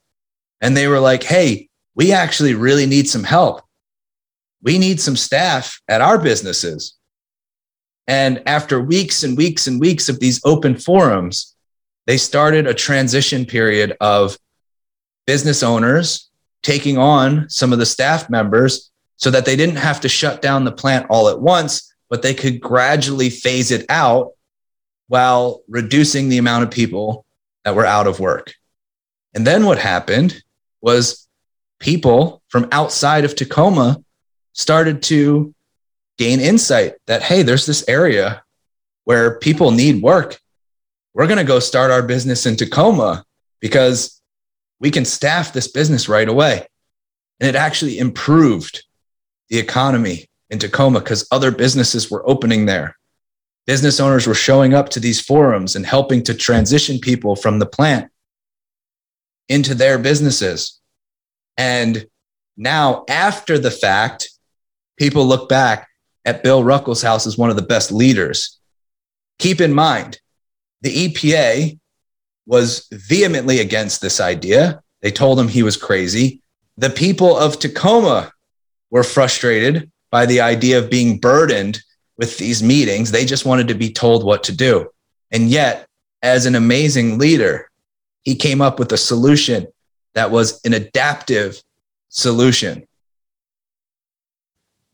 and 0.61 0.75
they 0.75 0.87
were 0.87 0.99
like, 0.99 1.23
hey, 1.23 1.69
we 1.95 2.11
actually 2.11 2.55
really 2.55 2.85
need 2.85 3.09
some 3.09 3.23
help. 3.23 3.61
We 4.63 4.77
need 4.77 4.99
some 4.99 5.15
staff 5.15 5.79
at 5.87 6.01
our 6.01 6.17
businesses. 6.17 6.95
And 8.07 8.41
after 8.45 8.79
weeks 8.79 9.23
and 9.23 9.37
weeks 9.37 9.67
and 9.67 9.79
weeks 9.79 10.09
of 10.09 10.19
these 10.19 10.41
open 10.43 10.75
forums, 10.75 11.55
they 12.07 12.17
started 12.17 12.67
a 12.67 12.73
transition 12.73 13.45
period 13.45 13.95
of 14.01 14.37
business 15.25 15.63
owners 15.63 16.29
taking 16.63 16.97
on 16.97 17.49
some 17.49 17.73
of 17.73 17.79
the 17.79 17.85
staff 17.85 18.29
members 18.29 18.91
so 19.17 19.31
that 19.31 19.45
they 19.45 19.55
didn't 19.55 19.77
have 19.77 20.01
to 20.01 20.09
shut 20.09 20.41
down 20.41 20.63
the 20.63 20.71
plant 20.71 21.07
all 21.09 21.29
at 21.29 21.39
once, 21.39 21.93
but 22.09 22.21
they 22.21 22.33
could 22.33 22.59
gradually 22.59 23.29
phase 23.29 23.71
it 23.71 23.85
out 23.89 24.31
while 25.07 25.61
reducing 25.67 26.29
the 26.29 26.37
amount 26.37 26.63
of 26.63 26.71
people 26.71 27.25
that 27.63 27.75
were 27.75 27.85
out 27.85 28.07
of 28.07 28.19
work. 28.19 28.53
And 29.33 29.45
then 29.45 29.65
what 29.65 29.77
happened 29.77 30.43
was 30.81 31.27
people 31.79 32.41
from 32.47 32.67
outside 32.71 33.25
of 33.25 33.35
Tacoma 33.35 34.03
started 34.53 35.03
to 35.03 35.53
gain 36.17 36.39
insight 36.39 36.93
that, 37.07 37.23
hey, 37.23 37.43
there's 37.43 37.65
this 37.65 37.87
area 37.87 38.43
where 39.05 39.39
people 39.39 39.71
need 39.71 40.01
work. 40.01 40.39
We're 41.13 41.27
going 41.27 41.39
to 41.39 41.43
go 41.43 41.59
start 41.59 41.91
our 41.91 42.03
business 42.03 42.45
in 42.45 42.55
Tacoma 42.55 43.25
because 43.59 44.20
we 44.81 44.91
can 44.91 45.05
staff 45.05 45.53
this 45.53 45.71
business 45.71 46.09
right 46.09 46.27
away. 46.27 46.65
And 47.39 47.47
it 47.47 47.55
actually 47.55 47.99
improved 47.99 48.83
the 49.49 49.59
economy 49.59 50.27
in 50.49 50.59
Tacoma 50.59 50.99
because 50.99 51.27
other 51.31 51.51
businesses 51.51 52.11
were 52.11 52.27
opening 52.27 52.65
there. 52.65 52.97
Business 53.67 53.99
owners 53.99 54.25
were 54.25 54.33
showing 54.33 54.73
up 54.73 54.89
to 54.89 54.99
these 54.99 55.21
forums 55.21 55.75
and 55.75 55.85
helping 55.85 56.23
to 56.23 56.33
transition 56.33 56.99
people 56.99 57.35
from 57.35 57.59
the 57.59 57.65
plant 57.65 58.11
into 59.47 59.75
their 59.75 59.99
businesses. 59.99 60.79
And 61.57 62.07
now, 62.57 63.05
after 63.07 63.59
the 63.59 63.71
fact, 63.71 64.29
people 64.97 65.25
look 65.25 65.47
back 65.47 65.87
at 66.25 66.43
Bill 66.43 66.63
Ruckelshaus 66.63 67.27
as 67.27 67.37
one 67.37 67.51
of 67.51 67.55
the 67.55 67.61
best 67.61 67.91
leaders. 67.91 68.59
Keep 69.37 69.61
in 69.61 69.73
mind, 69.73 70.19
the 70.81 71.07
EPA 71.07 71.79
was 72.45 72.87
vehemently 72.91 73.59
against 73.59 74.01
this 74.01 74.19
idea. 74.19 74.81
They 75.01 75.11
told 75.11 75.39
him 75.39 75.47
he 75.47 75.63
was 75.63 75.77
crazy. 75.77 76.41
The 76.77 76.89
people 76.89 77.37
of 77.37 77.59
Tacoma 77.59 78.31
were 78.89 79.03
frustrated 79.03 79.91
by 80.09 80.25
the 80.25 80.41
idea 80.41 80.77
of 80.77 80.89
being 80.89 81.19
burdened 81.19 81.81
with 82.17 82.37
these 82.37 82.61
meetings. 82.61 83.11
They 83.11 83.25
just 83.25 83.45
wanted 83.45 83.67
to 83.69 83.75
be 83.75 83.91
told 83.91 84.23
what 84.23 84.43
to 84.43 84.55
do. 84.55 84.89
And 85.31 85.49
yet, 85.49 85.87
as 86.21 86.45
an 86.45 86.55
amazing 86.55 87.17
leader, 87.17 87.69
he 88.23 88.35
came 88.35 88.61
up 88.61 88.77
with 88.77 88.91
a 88.91 88.97
solution 88.97 89.67
that 90.13 90.29
was 90.29 90.61
an 90.65 90.73
adaptive 90.73 91.61
solution. 92.09 92.85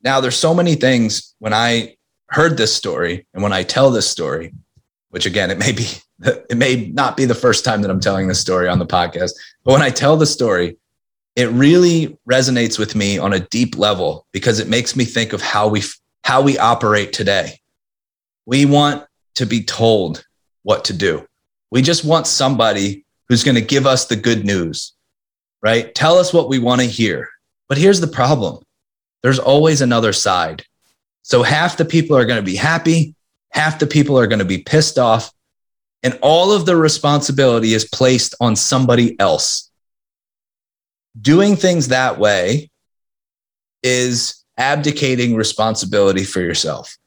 Now, 0.03 0.21
there's 0.21 0.37
so 0.37 0.53
many 0.53 0.75
things 0.75 1.35
when 1.39 1.53
I 1.53 1.97
heard 2.29 2.55
this 2.55 2.75
story 2.75 3.25
and 3.33 3.41
when 3.41 3.53
I 3.53 3.63
tell 3.63 3.89
this 3.89 4.09
story, 4.09 4.53
which 5.09 5.25
again, 5.25 5.49
it 5.51 5.57
may 5.57 5.71
be, 5.71 5.87
it 6.49 6.57
may 6.57 6.87
not 6.93 7.17
be 7.17 7.25
the 7.25 7.35
first 7.35 7.63
time 7.63 7.81
that 7.81 7.91
I'm 7.91 7.99
telling 7.99 8.27
this 8.27 8.39
story 8.39 8.67
on 8.67 8.79
the 8.79 8.85
podcast, 8.85 9.31
but 9.63 9.73
when 9.73 9.81
I 9.81 9.89
tell 9.89 10.17
the 10.17 10.25
story, 10.25 10.77
it 11.35 11.49
really 11.49 12.17
resonates 12.29 12.79
with 12.79 12.95
me 12.95 13.19
on 13.19 13.33
a 13.33 13.39
deep 13.39 13.77
level 13.77 14.25
because 14.31 14.59
it 14.59 14.67
makes 14.67 14.95
me 14.95 15.05
think 15.05 15.33
of 15.33 15.41
how 15.41 15.67
we 15.67 15.83
how 16.23 16.41
we 16.41 16.57
operate 16.57 17.13
today. 17.13 17.59
We 18.45 18.65
want 18.65 19.05
to 19.35 19.45
be 19.45 19.63
told 19.63 20.25
what 20.63 20.83
to 20.85 20.93
do. 20.93 21.25
We 21.69 21.81
just 21.81 22.03
want 22.03 22.27
somebody 22.27 23.05
who's 23.29 23.43
going 23.43 23.55
to 23.55 23.61
give 23.61 23.85
us 23.85 24.05
the 24.05 24.15
good 24.15 24.45
news, 24.45 24.93
right? 25.61 25.93
Tell 25.93 26.17
us 26.17 26.33
what 26.33 26.49
we 26.49 26.59
want 26.59 26.81
to 26.81 26.87
hear. 26.87 27.29
But 27.69 27.77
here's 27.77 28.01
the 28.01 28.07
problem 28.07 28.63
there's 29.21 29.39
always 29.39 29.81
another 29.81 30.13
side. 30.13 30.65
So 31.21 31.43
half 31.43 31.77
the 31.77 31.85
people 31.85 32.17
are 32.17 32.25
going 32.25 32.39
to 32.39 32.45
be 32.45 32.55
happy, 32.55 33.13
half 33.51 33.79
the 33.79 33.87
people 33.87 34.17
are 34.17 34.27
going 34.27 34.39
to 34.39 34.45
be 34.45 34.59
pissed 34.59 34.97
off, 34.97 35.31
and 36.03 36.17
all 36.21 36.51
of 36.51 36.65
the 36.65 36.75
responsibility 36.75 37.73
is 37.73 37.85
placed 37.85 38.35
on 38.39 38.55
somebody 38.55 39.19
else. 39.19 39.71
Doing 41.19 41.55
things 41.55 41.87
that 41.87 42.19
way 42.19 42.69
is 43.83 44.43
abdicating 44.57 45.35
responsibility 45.35 46.23
for 46.23 46.41
yourself. 46.41 46.97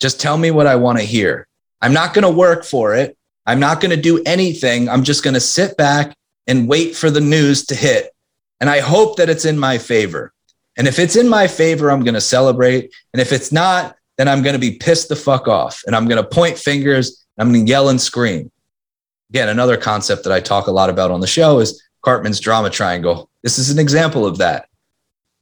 Just 0.00 0.20
tell 0.20 0.36
me 0.36 0.50
what 0.50 0.66
I 0.66 0.76
want 0.76 0.98
to 0.98 1.04
hear. 1.04 1.46
I'm 1.80 1.92
not 1.92 2.14
going 2.14 2.24
to 2.24 2.30
work 2.30 2.64
for 2.64 2.94
it. 2.94 3.16
I'm 3.46 3.60
not 3.60 3.80
going 3.80 3.90
to 3.90 4.00
do 4.00 4.22
anything. 4.24 4.88
I'm 4.88 5.04
just 5.04 5.22
going 5.22 5.34
to 5.34 5.40
sit 5.40 5.76
back 5.76 6.14
and 6.46 6.68
wait 6.68 6.96
for 6.96 7.10
the 7.10 7.20
news 7.20 7.66
to 7.66 7.74
hit. 7.74 8.10
And 8.60 8.70
I 8.70 8.80
hope 8.80 9.16
that 9.16 9.28
it's 9.28 9.44
in 9.44 9.58
my 9.58 9.78
favor. 9.78 10.32
And 10.76 10.88
if 10.88 10.98
it's 10.98 11.16
in 11.16 11.28
my 11.28 11.46
favor, 11.46 11.90
I'm 11.90 12.02
going 12.02 12.14
to 12.14 12.20
celebrate. 12.20 12.92
And 13.12 13.20
if 13.20 13.32
it's 13.32 13.52
not, 13.52 13.96
then 14.16 14.28
I'm 14.28 14.42
going 14.42 14.54
to 14.54 14.60
be 14.60 14.78
pissed 14.78 15.08
the 15.08 15.16
fuck 15.16 15.48
off 15.48 15.82
and 15.86 15.94
I'm 15.94 16.08
going 16.08 16.22
to 16.22 16.28
point 16.28 16.58
fingers. 16.58 17.23
I'm 17.38 17.52
going 17.52 17.64
to 17.66 17.70
yell 17.70 17.88
and 17.88 18.00
scream. 18.00 18.50
Again, 19.30 19.48
another 19.48 19.76
concept 19.76 20.24
that 20.24 20.32
I 20.32 20.40
talk 20.40 20.66
a 20.66 20.72
lot 20.72 20.90
about 20.90 21.10
on 21.10 21.20
the 21.20 21.26
show 21.26 21.58
is 21.58 21.82
Karpman's 22.04 22.40
drama 22.40 22.70
triangle. 22.70 23.30
This 23.42 23.58
is 23.58 23.70
an 23.70 23.78
example 23.78 24.26
of 24.26 24.38
that. 24.38 24.68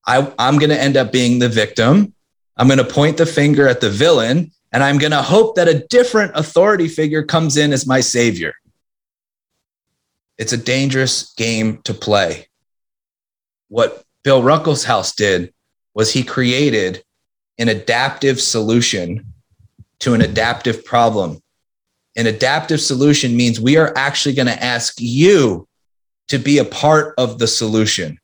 I, 0.07 0.33
I'm 0.39 0.59
going 0.59 0.71
to 0.71 0.81
end 0.81 0.97
up 0.97 1.13
being 1.13 1.39
the 1.39 1.49
victim. 1.49 2.15
I'm 2.57 2.69
going 2.69 2.79
to 2.79 2.85
point 2.85 3.17
the 3.17 3.27
finger 3.27 3.69
at 3.69 3.81
the 3.81 3.91
villain 3.91 4.51
and 4.73 4.83
I'm 4.83 4.99
going 4.99 5.13
to 5.13 5.23
hope 5.23 5.57
that 5.57 5.69
a 5.69 5.87
different 5.89 6.33
authority 6.35 6.89
figure 6.89 7.23
comes 7.23 7.57
in 7.57 7.73
as 7.73 7.87
my 7.87 8.01
savior. 8.01 8.55
It's 10.39 10.53
a 10.53 10.57
dangerous 10.57 11.35
game 11.35 11.83
to 11.83 11.93
play. 11.93 12.49
What 13.69 14.03
Bill 14.25 14.43
Ruckelshaus 14.43 15.15
did 15.15 15.53
was 15.95 16.13
he 16.13 16.23
created 16.23 17.05
an 17.59 17.69
adaptive 17.69 18.41
solution 18.41 19.27
to 20.01 20.15
an 20.15 20.23
adaptive 20.23 20.85
problem. 20.85 21.42
An 22.17 22.27
adaptive 22.27 22.81
solution 22.81 23.37
means 23.37 23.61
we 23.61 23.77
are 23.77 23.93
actually 23.97 24.35
going 24.35 24.49
to 24.49 24.63
ask 24.63 24.95
you 24.99 25.67
to 26.29 26.39
be 26.39 26.59
a 26.59 26.65
part 26.65 27.15
of 27.19 27.39
the 27.39 27.47
solution. 27.47 28.19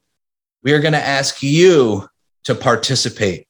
We 0.62 0.72
are 0.72 0.80
going 0.80 0.92
to 0.92 0.98
ask 0.98 1.42
you 1.42 2.08
to 2.44 2.54
participate. 2.54 3.46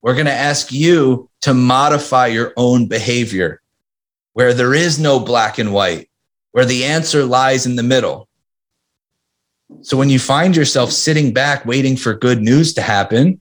We're 0.00 0.14
going 0.14 0.26
to 0.26 0.32
ask 0.32 0.72
you 0.72 1.30
to 1.42 1.54
modify 1.54 2.28
your 2.28 2.52
own 2.56 2.86
behavior 2.86 3.60
where 4.34 4.54
there 4.54 4.74
is 4.74 4.98
no 4.98 5.20
black 5.20 5.58
and 5.58 5.72
white, 5.72 6.08
where 6.52 6.64
the 6.64 6.84
answer 6.84 7.24
lies 7.24 7.66
in 7.66 7.76
the 7.76 7.82
middle. 7.82 8.28
So 9.80 9.96
when 9.96 10.10
you 10.10 10.18
find 10.18 10.54
yourself 10.54 10.92
sitting 10.92 11.32
back 11.32 11.64
waiting 11.64 11.96
for 11.96 12.14
good 12.14 12.42
news 12.42 12.74
to 12.74 12.82
happen, 12.82 13.40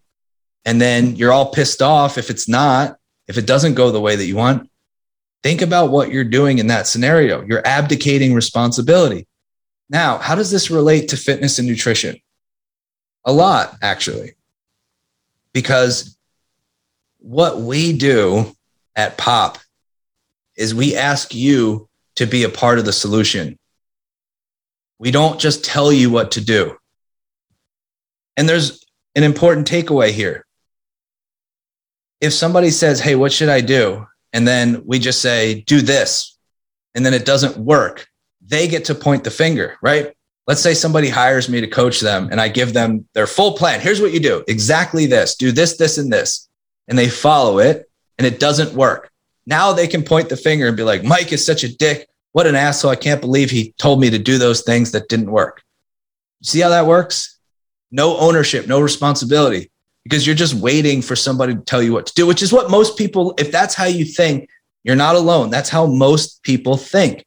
and 0.66 0.80
then 0.80 1.16
you're 1.16 1.34
all 1.34 1.52
pissed 1.52 1.82
off 1.82 2.18
if 2.18 2.30
it's 2.30 2.48
not, 2.48 2.98
if 3.28 3.38
it 3.38 3.48
doesn't 3.48 3.74
go 3.74 3.92
the 3.92 4.02
way 4.02 4.16
that 4.16 4.26
you 4.26 4.36
want, 4.36 4.70
think 5.44 5.62
about 5.62 5.92
what 5.92 6.12
you're 6.12 6.24
doing 6.24 6.60
in 6.60 6.68
that 6.68 6.88
scenario. 6.88 7.44
You're 7.44 7.66
abdicating 7.66 8.34
responsibility. 8.34 9.28
Now, 9.90 10.18
how 10.18 10.36
does 10.36 10.52
this 10.52 10.72
relate 10.72 11.10
to 11.10 11.18
fitness 11.18 11.60
and 11.60 11.68
nutrition? 11.68 12.18
A 13.26 13.32
lot, 13.32 13.76
actually, 13.82 14.34
because 15.54 16.18
what 17.20 17.60
we 17.60 17.98
do 17.98 18.56
at 18.96 19.18
POP 19.18 19.58
is 20.56 20.74
we 20.74 20.96
ask 20.96 21.34
you 21.34 21.88
to 22.16 22.26
be 22.26 22.44
a 22.44 22.50
part 22.50 22.80
of 22.80 22.86
the 22.86 22.94
solution. 22.94 23.58
We 25.00 25.12
don't 25.12 25.40
just 25.40 25.64
tell 25.64 25.92
you 25.92 26.10
what 26.10 26.32
to 26.32 26.42
do. 26.42 26.78
And 28.38 28.48
there's 28.48 28.84
an 29.16 29.24
important 29.24 29.68
takeaway 29.68 30.12
here. 30.12 30.46
If 32.20 32.34
somebody 32.34 32.70
says, 32.70 33.00
Hey, 33.00 33.16
what 33.16 33.32
should 33.32 33.50
I 33.50 33.62
do? 33.62 34.06
And 34.34 34.48
then 34.48 34.84
we 34.86 35.00
just 35.00 35.22
say, 35.22 35.62
Do 35.62 35.82
this, 35.82 36.38
and 36.96 37.06
then 37.06 37.14
it 37.14 37.26
doesn't 37.26 37.58
work, 37.58 38.08
they 38.46 38.68
get 38.68 38.86
to 38.86 38.96
point 38.96 39.24
the 39.24 39.32
finger, 39.32 39.78
right? 39.82 40.14
Let's 40.48 40.62
say 40.62 40.74
somebody 40.74 41.08
hires 41.10 41.48
me 41.48 41.62
to 41.62 41.68
coach 41.68 42.00
them 42.00 42.28
and 42.32 42.42
I 42.42 42.50
give 42.50 42.74
them 42.74 43.08
their 43.14 43.28
full 43.28 43.54
plan. 43.54 43.80
Here's 43.80 44.02
what 44.02 44.12
you 44.12 44.20
do 44.20 44.44
exactly 44.48 45.06
this 45.06 45.36
do 45.36 45.52
this, 45.52 45.78
this, 45.78 45.98
and 45.98 46.12
this 46.12 46.50
and 46.88 46.98
they 46.98 47.10
follow 47.10 47.60
it 47.60 47.90
and 48.18 48.28
it 48.28 48.40
doesn't 48.40 48.74
work. 48.74 49.12
Now 49.46 49.72
they 49.72 49.88
can 49.88 50.04
point 50.04 50.30
the 50.30 50.38
finger 50.38 50.68
and 50.68 50.76
be 50.76 50.84
like, 50.84 51.04
Mike 51.04 51.32
is 51.32 51.46
such 51.46 51.64
a 51.64 51.74
dick. 51.74 52.08
What 52.34 52.48
an 52.48 52.56
asshole. 52.56 52.92
I 52.92 52.96
can't 52.96 53.22
believe 53.22 53.50
he 53.52 53.74
told 53.78 54.02
me 54.02 54.10
to 54.10 54.20
do 54.20 54.38
those 54.38 54.64
things 54.64 54.92
that 54.92 55.10
didn't 55.10 55.32
work. 55.32 55.64
See 56.44 56.60
how 56.60 56.70
that 56.70 56.86
works? 56.86 57.40
No 57.92 58.18
ownership, 58.18 58.68
no 58.68 58.80
responsibility 58.82 59.71
because 60.04 60.26
you're 60.26 60.36
just 60.36 60.54
waiting 60.54 61.02
for 61.02 61.16
somebody 61.16 61.56
to 61.56 61.62
tell 61.62 61.82
you 61.82 61.94
what 61.94 62.08
to 62.08 62.14
do, 62.14 62.26
which 62.26 62.42
is 62.42 62.52
what 62.52 62.72
most 62.72 62.98
people, 62.98 63.34
if 63.38 63.52
that's 63.52 63.76
how 63.76 63.86
you 63.86 64.06
think, 64.06 64.50
you're 64.84 64.96
not 64.96 65.16
alone. 65.16 65.50
That's 65.50 65.70
how 65.70 65.86
most 65.86 66.42
people 66.44 66.78
think. 66.78 67.26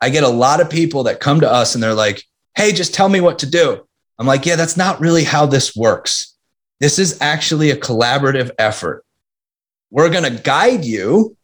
I 0.00 0.10
get 0.10 0.24
a 0.24 0.28
lot 0.28 0.60
of 0.60 0.70
people 0.70 1.04
that 1.04 1.20
come 1.20 1.40
to 1.40 1.50
us 1.50 1.74
and 1.74 1.82
they're 1.82 1.94
like, 1.94 2.24
hey, 2.56 2.72
just 2.72 2.94
tell 2.94 3.08
me 3.08 3.20
what 3.20 3.38
to 3.40 3.46
do. 3.50 3.86
I'm 4.18 4.26
like, 4.26 4.44
yeah, 4.44 4.56
that's 4.56 4.76
not 4.76 5.00
really 5.00 5.24
how 5.24 5.46
this 5.46 5.74
works. 5.74 6.36
This 6.78 6.98
is 6.98 7.18
actually 7.20 7.70
a 7.70 7.76
collaborative 7.76 8.50
effort. 8.58 9.04
We're 9.90 10.10
going 10.10 10.24
to 10.24 10.42
guide 10.42 10.84
you, 10.84 11.36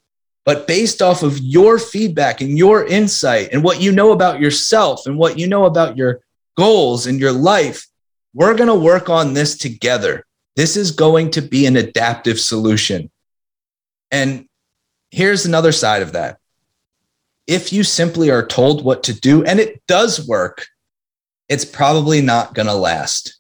but 0.45 0.67
based 0.67 1.03
off 1.03 1.23
of 1.23 1.39
your 1.39 1.79
feedback 1.79 2.41
and 2.41 2.57
your 2.57 2.87
insight 2.87 3.51
and 3.53 3.65
what 3.65 3.81
you 3.81 3.93
know 3.93 4.13
about 4.13 4.41
yourself 4.41 5.07
and 5.07 5.19
what 5.19 5.39
you 5.39 5.47
know 5.47 5.65
about 5.65 5.97
your 5.97 6.21
goals 6.57 7.07
and 7.07 7.19
your 7.19 7.33
life, 7.33 7.87
we're 8.35 8.55
going 8.55 8.69
to 8.69 8.75
work 8.75 9.11
on 9.11 9.35
this 9.35 9.57
together. 9.57 10.25
This 10.57 10.77
is 10.77 10.91
going 10.91 11.33
to 11.33 11.43
be 11.43 11.67
an 11.67 11.77
adaptive 11.77 12.41
solution. 12.41 13.11
And 14.11 14.49
here's 15.11 15.45
another 15.45 15.71
side 15.71 16.03
of 16.03 16.13
that. 16.13 16.39
If 17.47 17.73
you 17.73 17.85
simply 17.85 18.31
are 18.31 18.45
told 18.45 18.83
what 18.83 19.05
to 19.05 19.13
do 19.13 19.45
and 19.45 19.61
it 19.61 19.83
does 19.87 20.27
work, 20.27 20.67
it's 21.49 21.65
probably 21.65 22.23
not 22.23 22.55
going 22.55 22.67
to 22.67 22.75
last. 22.75 23.39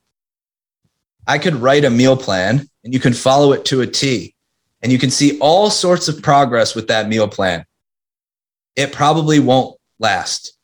I 1.27 1.39
could 1.39 1.55
write 1.55 1.85
a 1.85 1.91
meal 1.91 2.17
plan 2.17 2.69
and 2.85 2.95
you 2.95 3.01
can 3.01 3.15
follow 3.15 3.53
it 3.53 3.65
to 3.67 3.81
a 3.81 3.87
T 3.87 4.35
and 4.83 4.93
you 4.93 4.99
can 4.99 5.11
see 5.11 5.39
all 5.41 5.71
sorts 5.71 6.07
of 6.07 6.23
progress 6.23 6.75
with 6.75 6.87
that 6.89 7.09
meal 7.09 7.27
plan. 7.27 7.65
It 8.77 8.93
probably 8.93 9.41
won't 9.41 9.77
last. 9.99 10.57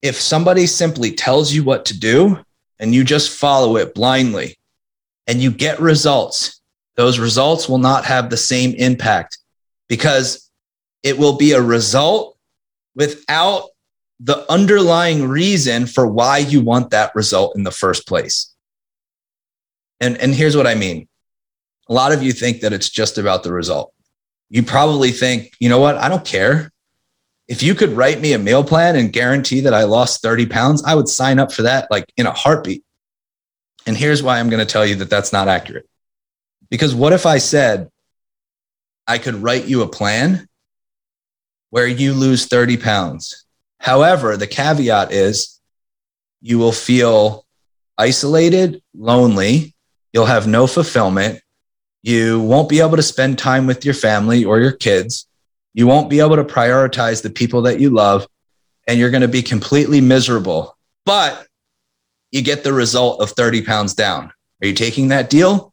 If 0.00 0.18
somebody 0.18 0.66
simply 0.66 1.12
tells 1.12 1.52
you 1.52 1.64
what 1.64 1.84
to 1.86 1.98
do 1.98 2.38
and 2.78 2.94
you 2.94 3.04
just 3.04 3.36
follow 3.36 3.76
it 3.76 3.94
blindly 3.94 4.56
and 5.30 5.40
you 5.40 5.52
get 5.52 5.78
results, 5.78 6.60
those 6.96 7.20
results 7.20 7.68
will 7.68 7.78
not 7.78 8.04
have 8.04 8.30
the 8.30 8.36
same 8.36 8.74
impact 8.74 9.38
because 9.88 10.50
it 11.04 11.18
will 11.18 11.36
be 11.36 11.52
a 11.52 11.62
result 11.62 12.36
without 12.96 13.68
the 14.18 14.44
underlying 14.50 15.28
reason 15.28 15.86
for 15.86 16.04
why 16.04 16.38
you 16.38 16.60
want 16.60 16.90
that 16.90 17.14
result 17.14 17.54
in 17.54 17.62
the 17.62 17.70
first 17.70 18.08
place. 18.08 18.52
And, 20.00 20.16
and 20.16 20.34
here's 20.34 20.56
what 20.56 20.66
I 20.66 20.74
mean. 20.74 21.06
A 21.88 21.92
lot 21.92 22.10
of 22.10 22.24
you 22.24 22.32
think 22.32 22.62
that 22.62 22.72
it's 22.72 22.90
just 22.90 23.16
about 23.16 23.44
the 23.44 23.52
result. 23.52 23.94
You 24.48 24.64
probably 24.64 25.12
think, 25.12 25.52
you 25.60 25.68
know 25.68 25.78
what? 25.78 25.96
I 25.96 26.08
don't 26.08 26.24
care. 26.24 26.72
If 27.46 27.62
you 27.62 27.76
could 27.76 27.90
write 27.90 28.20
me 28.20 28.32
a 28.32 28.38
meal 28.38 28.64
plan 28.64 28.96
and 28.96 29.12
guarantee 29.12 29.60
that 29.60 29.74
I 29.74 29.84
lost 29.84 30.22
30 30.22 30.46
pounds, 30.46 30.82
I 30.82 30.96
would 30.96 31.08
sign 31.08 31.38
up 31.38 31.52
for 31.52 31.62
that 31.62 31.88
like 31.88 32.12
in 32.16 32.26
a 32.26 32.32
heartbeat. 32.32 32.82
And 33.86 33.96
here's 33.96 34.22
why 34.22 34.38
I'm 34.38 34.50
going 34.50 34.64
to 34.64 34.70
tell 34.70 34.86
you 34.86 34.96
that 34.96 35.10
that's 35.10 35.32
not 35.32 35.48
accurate. 35.48 35.88
Because 36.70 36.94
what 36.94 37.12
if 37.12 37.26
I 37.26 37.38
said 37.38 37.90
I 39.06 39.18
could 39.18 39.36
write 39.36 39.66
you 39.66 39.82
a 39.82 39.88
plan 39.88 40.48
where 41.70 41.86
you 41.86 42.12
lose 42.12 42.46
30 42.46 42.76
pounds? 42.76 43.44
However, 43.78 44.36
the 44.36 44.46
caveat 44.46 45.12
is 45.12 45.60
you 46.40 46.58
will 46.58 46.72
feel 46.72 47.46
isolated, 47.98 48.82
lonely, 48.94 49.74
you'll 50.12 50.26
have 50.26 50.46
no 50.46 50.66
fulfillment, 50.66 51.40
you 52.02 52.40
won't 52.40 52.68
be 52.68 52.80
able 52.80 52.96
to 52.96 53.02
spend 53.02 53.38
time 53.38 53.66
with 53.66 53.84
your 53.84 53.94
family 53.94 54.44
or 54.44 54.58
your 54.58 54.72
kids, 54.72 55.26
you 55.74 55.86
won't 55.86 56.10
be 56.10 56.20
able 56.20 56.36
to 56.36 56.44
prioritize 56.44 57.22
the 57.22 57.30
people 57.30 57.62
that 57.62 57.80
you 57.80 57.90
love, 57.90 58.26
and 58.86 58.98
you're 58.98 59.10
going 59.10 59.20
to 59.20 59.28
be 59.28 59.42
completely 59.42 60.00
miserable. 60.00 60.76
But 61.04 61.46
you 62.30 62.42
get 62.42 62.64
the 62.64 62.72
result 62.72 63.20
of 63.20 63.30
30 63.30 63.62
pounds 63.62 63.94
down. 63.94 64.32
Are 64.62 64.66
you 64.66 64.74
taking 64.74 65.08
that 65.08 65.30
deal? 65.30 65.72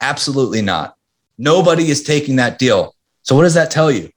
Absolutely 0.00 0.62
not. 0.62 0.96
Nobody 1.38 1.90
is 1.90 2.02
taking 2.02 2.36
that 2.36 2.58
deal. 2.58 2.94
So, 3.22 3.36
what 3.36 3.42
does 3.42 3.54
that 3.54 3.70
tell 3.70 3.90
you? 3.90 4.10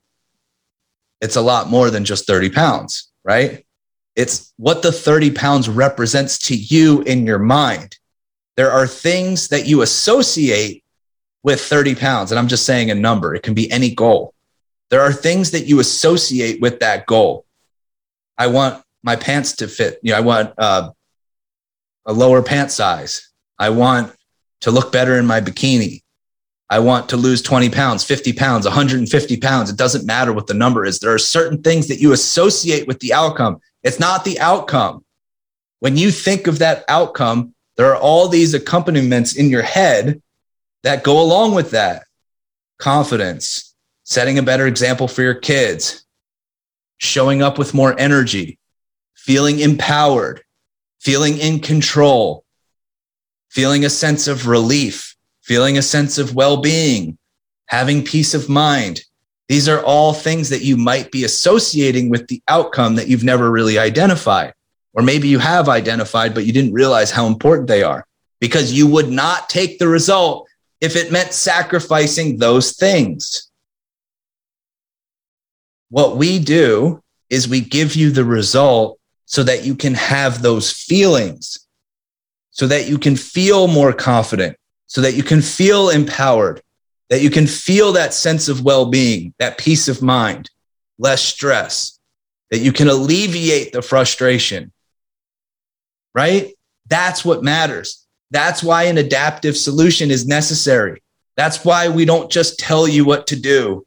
it's 1.21 1.35
a 1.35 1.41
lot 1.41 1.69
more 1.69 1.89
than 1.89 2.05
just 2.05 2.27
30 2.27 2.49
pounds, 2.51 3.11
right? 3.23 3.65
It's 4.15 4.53
what 4.57 4.81
the 4.81 4.91
30 4.91 5.31
pounds 5.31 5.67
represents 5.67 6.37
to 6.47 6.55
you 6.55 7.01
in 7.01 7.25
your 7.25 7.39
mind. 7.39 7.97
There 8.55 8.71
are 8.71 8.87
things 8.87 9.49
that 9.49 9.65
you 9.65 9.81
associate 9.81 10.83
with 11.43 11.59
30 11.61 11.95
pounds. 11.95 12.31
And 12.31 12.39
I'm 12.39 12.47
just 12.47 12.65
saying 12.65 12.91
a 12.91 12.95
number, 12.95 13.35
it 13.35 13.43
can 13.43 13.53
be 13.53 13.69
any 13.71 13.93
goal. 13.93 14.33
There 14.89 15.01
are 15.01 15.11
things 15.11 15.51
that 15.51 15.65
you 15.65 15.79
associate 15.79 16.61
with 16.61 16.79
that 16.79 17.05
goal. 17.05 17.45
I 18.37 18.47
want 18.47 18.83
my 19.03 19.15
pants 19.15 19.53
to 19.57 19.67
fit. 19.67 19.99
You 20.01 20.11
know, 20.11 20.17
I 20.17 20.21
want 20.21 20.53
uh, 20.57 20.91
a 22.05 22.13
lower 22.13 22.41
pant 22.41 22.71
size. 22.71 23.29
I 23.57 23.69
want 23.69 24.13
to 24.61 24.71
look 24.71 24.91
better 24.91 25.17
in 25.17 25.25
my 25.25 25.41
bikini. 25.41 26.01
I 26.69 26.79
want 26.79 27.09
to 27.09 27.17
lose 27.17 27.41
20 27.41 27.69
pounds, 27.69 28.03
50 28.03 28.33
pounds, 28.33 28.65
150 28.65 29.37
pounds. 29.37 29.69
It 29.69 29.77
doesn't 29.77 30.05
matter 30.05 30.33
what 30.33 30.47
the 30.47 30.53
number 30.53 30.83
is. 30.83 30.99
There 30.99 31.13
are 31.13 31.19
certain 31.19 31.61
things 31.61 31.87
that 31.87 31.99
you 31.99 32.11
associate 32.11 32.87
with 32.87 32.99
the 32.99 33.13
outcome. 33.13 33.59
It's 33.83 33.99
not 33.99 34.25
the 34.25 34.39
outcome. 34.39 35.05
When 35.79 35.97
you 35.97 36.09
think 36.09 36.47
of 36.47 36.59
that 36.59 36.83
outcome, 36.87 37.53
there 37.77 37.93
are 37.93 37.97
all 37.97 38.27
these 38.27 38.53
accompaniments 38.53 39.35
in 39.35 39.49
your 39.49 39.61
head 39.61 40.21
that 40.83 41.03
go 41.03 41.21
along 41.21 41.53
with 41.53 41.71
that 41.71 42.05
confidence, 42.79 43.75
setting 44.03 44.39
a 44.39 44.43
better 44.43 44.65
example 44.65 45.07
for 45.07 45.21
your 45.21 45.35
kids, 45.35 46.03
showing 46.97 47.41
up 47.41 47.59
with 47.59 47.73
more 47.73 47.97
energy, 47.99 48.57
feeling 49.13 49.59
empowered, 49.59 50.41
feeling 51.05 51.37
in 51.37 51.61
control, 51.61 52.43
feeling 53.49 53.85
a 53.85 53.89
sense 53.89 54.27
of 54.27 54.47
relief 54.47 55.15
feeling 55.45 55.77
a 55.77 55.81
sense 55.81 56.17
of 56.17 56.33
well 56.33 56.57
being, 56.57 57.19
having 57.67 58.03
peace 58.03 58.33
of 58.33 58.49
mind. 58.49 59.01
These 59.47 59.69
are 59.69 59.83
all 59.83 60.11
things 60.11 60.49
that 60.49 60.63
you 60.63 60.75
might 60.75 61.11
be 61.11 61.23
associating 61.23 62.09
with 62.09 62.27
the 62.27 62.41
outcome 62.47 62.95
that 62.95 63.07
you've 63.07 63.23
never 63.23 63.51
really 63.51 63.77
identified. 63.77 64.53
Or 64.93 65.03
maybe 65.03 65.27
you 65.27 65.37
have 65.37 65.69
identified, 65.69 66.33
but 66.33 66.45
you 66.45 66.53
didn't 66.53 66.73
realize 66.73 67.11
how 67.11 67.27
important 67.27 67.67
they 67.67 67.83
are 67.83 68.07
because 68.39 68.73
you 68.73 68.87
would 68.87 69.11
not 69.11 69.47
take 69.47 69.77
the 69.77 69.87
result 69.87 70.47
if 70.81 70.95
it 70.95 71.11
meant 71.11 71.31
sacrificing 71.31 72.37
those 72.37 72.75
things. 72.75 73.51
What 75.89 76.17
we 76.17 76.39
do 76.39 77.03
is 77.29 77.47
we 77.47 77.61
give 77.61 77.95
you 77.95 78.09
the 78.09 78.25
result 78.25 78.97
so 79.25 79.43
that 79.43 79.65
you 79.65 79.75
can 79.75 79.93
have 79.93 80.41
those 80.41 80.71
feelings, 80.71 81.67
so 82.51 82.67
that 82.67 82.87
you 82.87 82.97
can 82.97 83.15
feel 83.15 83.67
more 83.67 83.91
confident, 83.91 84.55
so 84.87 85.01
that 85.01 85.15
you 85.15 85.23
can 85.23 85.41
feel 85.41 85.89
empowered, 85.89 86.61
that 87.09 87.21
you 87.21 87.29
can 87.29 87.47
feel 87.47 87.91
that 87.93 88.13
sense 88.13 88.47
of 88.47 88.63
well 88.63 88.85
being, 88.85 89.33
that 89.39 89.57
peace 89.57 89.87
of 89.87 90.01
mind, 90.01 90.49
less 90.97 91.21
stress, 91.21 91.99
that 92.51 92.59
you 92.59 92.71
can 92.71 92.87
alleviate 92.87 93.73
the 93.73 93.81
frustration, 93.81 94.71
right? 96.13 96.53
That's 96.87 97.25
what 97.25 97.43
matters. 97.43 98.05
That's 98.31 98.63
why 98.63 98.83
an 98.83 98.97
adaptive 98.97 99.57
solution 99.57 100.11
is 100.11 100.27
necessary. 100.27 101.01
That's 101.35 101.65
why 101.65 101.89
we 101.89 102.05
don't 102.05 102.31
just 102.31 102.59
tell 102.59 102.87
you 102.87 103.05
what 103.05 103.27
to 103.27 103.35
do 103.35 103.85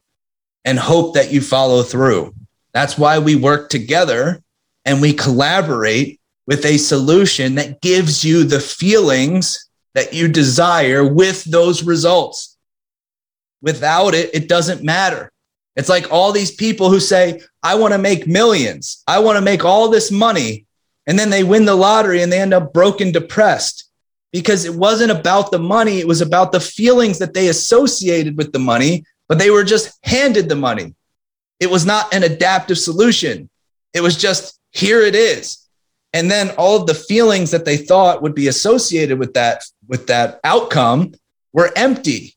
and 0.65 0.79
hope 0.79 1.15
that 1.15 1.33
you 1.33 1.41
follow 1.41 1.83
through. 1.83 2.35
That's 2.75 2.99
why 2.99 3.19
we 3.19 3.37
work 3.37 3.71
together 3.71 4.43
and 4.89 5.03
we 5.03 5.13
collaborate 5.13 6.19
with 6.47 6.65
a 6.65 6.79
solution 6.79 7.57
that 7.57 7.83
gives 7.83 8.25
you 8.25 8.43
the 8.43 8.59
feelings 8.59 9.69
that 9.95 10.15
you 10.15 10.29
desire 10.29 11.07
with 11.07 11.45
those 11.45 11.83
results. 11.83 12.57
Without 13.61 14.15
it, 14.15 14.31
it 14.33 14.49
doesn't 14.49 14.83
matter. 14.83 15.31
It's 15.77 15.91
like 15.91 16.11
all 16.11 16.33
these 16.33 16.53
people 16.53 16.89
who 16.89 17.01
say, 17.01 17.43
I 17.63 17.75
want 17.75 17.93
to 17.93 17.99
make 17.99 18.27
millions, 18.27 19.03
I 19.07 19.19
want 19.19 19.37
to 19.37 19.43
make 19.43 19.63
all 19.63 19.91
this 19.91 20.11
money. 20.11 20.65
And 21.07 21.19
then 21.19 21.29
they 21.29 21.45
win 21.45 21.67
the 21.67 21.75
lottery 21.75 22.23
and 22.23 22.33
they 22.33 22.41
end 22.41 22.55
up 22.55 22.73
broken, 22.73 23.13
depressed 23.13 23.91
because 24.33 24.65
it 24.65 24.75
wasn't 24.75 25.11
about 25.11 25.51
the 25.51 25.59
money. 25.59 26.01
It 26.01 26.09
was 26.09 26.23
about 26.23 26.53
the 26.53 26.61
feelings 26.61 27.19
that 27.19 27.35
they 27.35 27.49
associated 27.49 28.39
with 28.39 28.53
the 28.53 28.59
money, 28.59 29.05
but 29.29 29.39
they 29.39 29.51
were 29.51 29.65
just 29.65 29.99
handed 30.03 30.49
the 30.49 30.57
money. 30.57 30.95
It 31.61 31.71
was 31.71 31.85
not 31.85 32.15
an 32.15 32.23
adaptive 32.23 32.79
solution. 32.79 33.51
It 33.93 34.01
was 34.01 34.17
just, 34.17 34.58
here 34.73 35.03
it 35.03 35.15
is. 35.15 35.67
And 36.13 36.31
then 36.31 36.51
all 36.57 36.77
of 36.77 36.87
the 36.87 36.95
feelings 36.95 37.51
that 37.51 37.65
they 37.65 37.77
thought 37.77 38.23
would 38.23 38.35
be 38.35 38.49
associated 38.49 39.19
with 39.19 39.35
that 39.35 39.63
with 39.87 40.07
that 40.07 40.41
outcome 40.45 41.15
were 41.53 41.71
empty. 41.77 42.35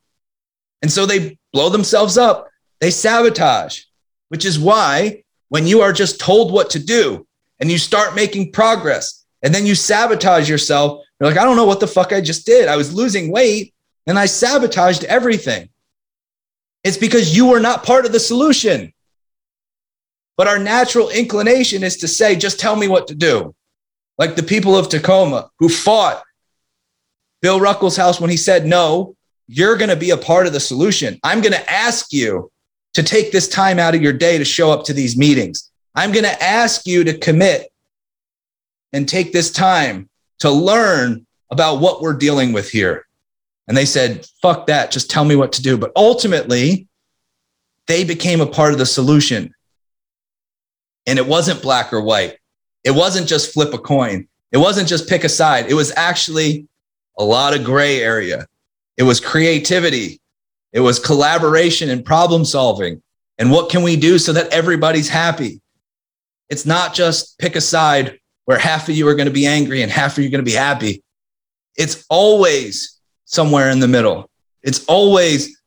And 0.82 0.92
so 0.92 1.06
they 1.06 1.38
blow 1.54 1.70
themselves 1.70 2.18
up. 2.18 2.50
They 2.80 2.92
sabotage, 2.92 3.84
which 4.30 4.46
is 4.46 4.60
why 4.60 5.24
when 5.50 5.68
you 5.68 5.82
are 5.82 5.94
just 5.94 6.20
told 6.20 6.52
what 6.52 6.70
to 6.72 6.80
do 6.80 7.28
and 7.60 7.72
you 7.72 7.78
start 7.78 8.16
making 8.16 8.52
progress 8.52 9.26
and 9.44 9.54
then 9.54 9.66
you 9.66 9.76
sabotage 9.76 10.50
yourself, 10.50 11.04
you're 11.20 11.30
like, 11.30 11.38
I 11.38 11.44
don't 11.44 11.58
know 11.58 11.66
what 11.66 11.80
the 11.80 11.88
fuck 11.88 12.14
I 12.14 12.22
just 12.22 12.46
did. 12.46 12.68
I 12.68 12.78
was 12.78 12.94
losing 12.94 13.32
weight 13.32 13.74
and 14.08 14.18
I 14.18 14.26
sabotaged 14.26 15.04
everything. 15.04 15.70
It's 16.84 16.98
because 16.98 17.36
you 17.36 17.48
were 17.48 17.60
not 17.60 17.84
part 17.84 18.06
of 18.06 18.12
the 18.12 18.20
solution. 18.20 18.94
But 20.38 20.48
our 20.48 20.60
natural 20.60 21.10
inclination 21.10 21.84
is 21.84 21.98
to 21.98 22.08
say, 22.08 22.36
just 22.36 22.60
tell 22.60 22.76
me 22.76 22.88
what 22.88 23.08
to 23.08 23.16
do 23.16 23.54
like 24.22 24.36
the 24.36 24.44
people 24.44 24.76
of 24.78 24.88
Tacoma 24.88 25.50
who 25.58 25.68
fought 25.68 26.22
Bill 27.42 27.60
Ruckelshaus 27.60 28.22
when 28.22 28.30
he 28.30 28.38
said, 28.38 28.68
No, 28.68 29.16
you're 29.48 29.76
going 29.76 29.90
to 29.90 29.96
be 29.96 30.12
a 30.12 30.18
part 30.18 30.46
of 30.46 30.54
the 30.54 30.60
solution. 30.60 31.20
I'm 31.24 31.42
going 31.42 31.54
to 31.54 31.72
ask 31.72 32.14
you 32.14 32.52
to 32.94 33.02
take 33.02 33.32
this 33.32 33.48
time 33.48 33.80
out 33.80 33.96
of 33.96 34.02
your 34.04 34.14
day 34.14 34.38
to 34.38 34.46
show 34.46 34.72
up 34.72 34.86
to 34.86 34.94
these 34.94 35.18
meetings. 35.18 35.72
I'm 35.96 36.12
going 36.12 36.26
to 36.26 36.44
ask 36.44 36.86
you 36.86 37.04
to 37.04 37.18
commit 37.18 37.72
and 38.94 39.10
take 39.10 39.34
this 39.34 39.52
time 39.52 40.08
to 40.40 40.52
learn 40.52 41.26
about 41.50 41.82
what 41.82 42.02
we're 42.02 42.14
dealing 42.14 42.54
with 42.54 42.70
here. 42.70 43.08
And 43.68 43.76
they 43.76 43.86
said, 43.86 44.28
fuck 44.42 44.68
that, 44.68 44.92
just 44.92 45.10
tell 45.10 45.26
me 45.26 45.36
what 45.36 45.54
to 45.54 45.62
do. 45.62 45.78
But 45.78 45.94
ultimately, 45.96 46.88
they 47.88 48.04
became 48.04 48.40
a 48.40 48.46
part 48.46 48.74
of 48.74 48.78
the 48.78 48.86
solution. 48.86 49.54
And 51.08 51.18
it 51.18 51.26
wasn't 51.26 51.62
black 51.62 51.92
or 51.94 52.02
white. 52.02 52.38
It 52.84 52.92
wasn't 52.92 53.28
just 53.28 53.54
flip 53.54 53.74
a 53.74 53.78
coin. 53.78 54.28
It 54.52 54.58
wasn't 54.58 54.90
just 54.90 55.08
pick 55.08 55.24
a 55.24 55.30
side, 55.30 55.70
it 55.70 55.74
was 55.74 55.94
actually 55.96 56.68
a 57.18 57.24
lot 57.24 57.56
of 57.56 57.64
gray 57.64 58.02
area. 58.02 58.48
It 58.98 59.04
was 59.04 59.20
creativity, 59.20 60.20
it 60.74 60.82
was 60.82 61.00
collaboration 61.00 61.90
and 61.90 62.04
problem 62.04 62.46
solving. 62.46 63.02
And 63.38 63.50
what 63.50 63.72
can 63.72 63.82
we 63.82 63.96
do 63.96 64.20
so 64.20 64.34
that 64.34 64.54
everybody's 64.54 65.10
happy? 65.10 65.62
It's 66.50 66.66
not 66.66 66.94
just 66.94 67.40
pick 67.40 67.56
a 67.56 67.62
side 67.62 68.20
where 68.46 68.60
half 68.60 68.90
of 68.90 68.96
you 68.96 69.08
are 69.08 69.16
going 69.16 69.28
to 69.28 69.34
be 69.34 69.48
angry 69.48 69.82
and 69.82 69.92
half 69.92 70.18
of 70.18 70.24
you 70.24 70.28
are 70.28 70.32
going 70.32 70.46
to 70.46 70.52
be 70.52 70.56
happy. 70.56 71.02
It's 71.78 72.06
always 72.10 73.00
somewhere 73.26 73.70
in 73.70 73.80
the 73.80 73.88
middle. 73.88 74.30
It's 74.62 74.84
always 74.86 75.58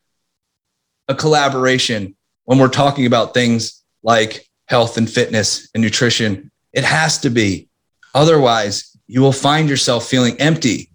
a 1.09 1.15
collaboration 1.15 2.15
when 2.45 2.59
we're 2.59 2.69
talking 2.69 3.07
about 3.07 3.35
things 3.35 3.83
like 4.03 4.47
health 4.67 4.97
and 4.97 5.11
fitness 5.11 5.69
and 5.75 5.83
nutrition. 5.83 6.51
It 6.73 6.85
has 6.85 7.19
to 7.19 7.31
be. 7.31 7.69
Otherwise, 8.15 8.97
you 9.07 9.21
will 9.21 9.33
find 9.33 9.69
yourself 9.69 10.07
feeling 10.07 10.41
empty. 10.41 10.91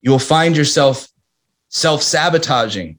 You 0.00 0.10
will 0.10 0.18
find 0.18 0.56
yourself 0.56 1.08
self 1.68 2.02
sabotaging. 2.02 2.98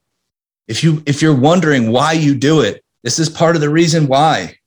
If 0.67 0.83
you 0.83 1.03
if 1.05 1.21
you're 1.21 1.36
wondering 1.36 1.91
why 1.91 2.13
you 2.13 2.36
do 2.36 2.62
it, 2.62 2.83
this 3.03 3.19
is 3.19 3.29
part 3.29 3.55
of 3.55 3.62
the 3.62 3.69
reason 3.69 4.07
why. 4.07 4.57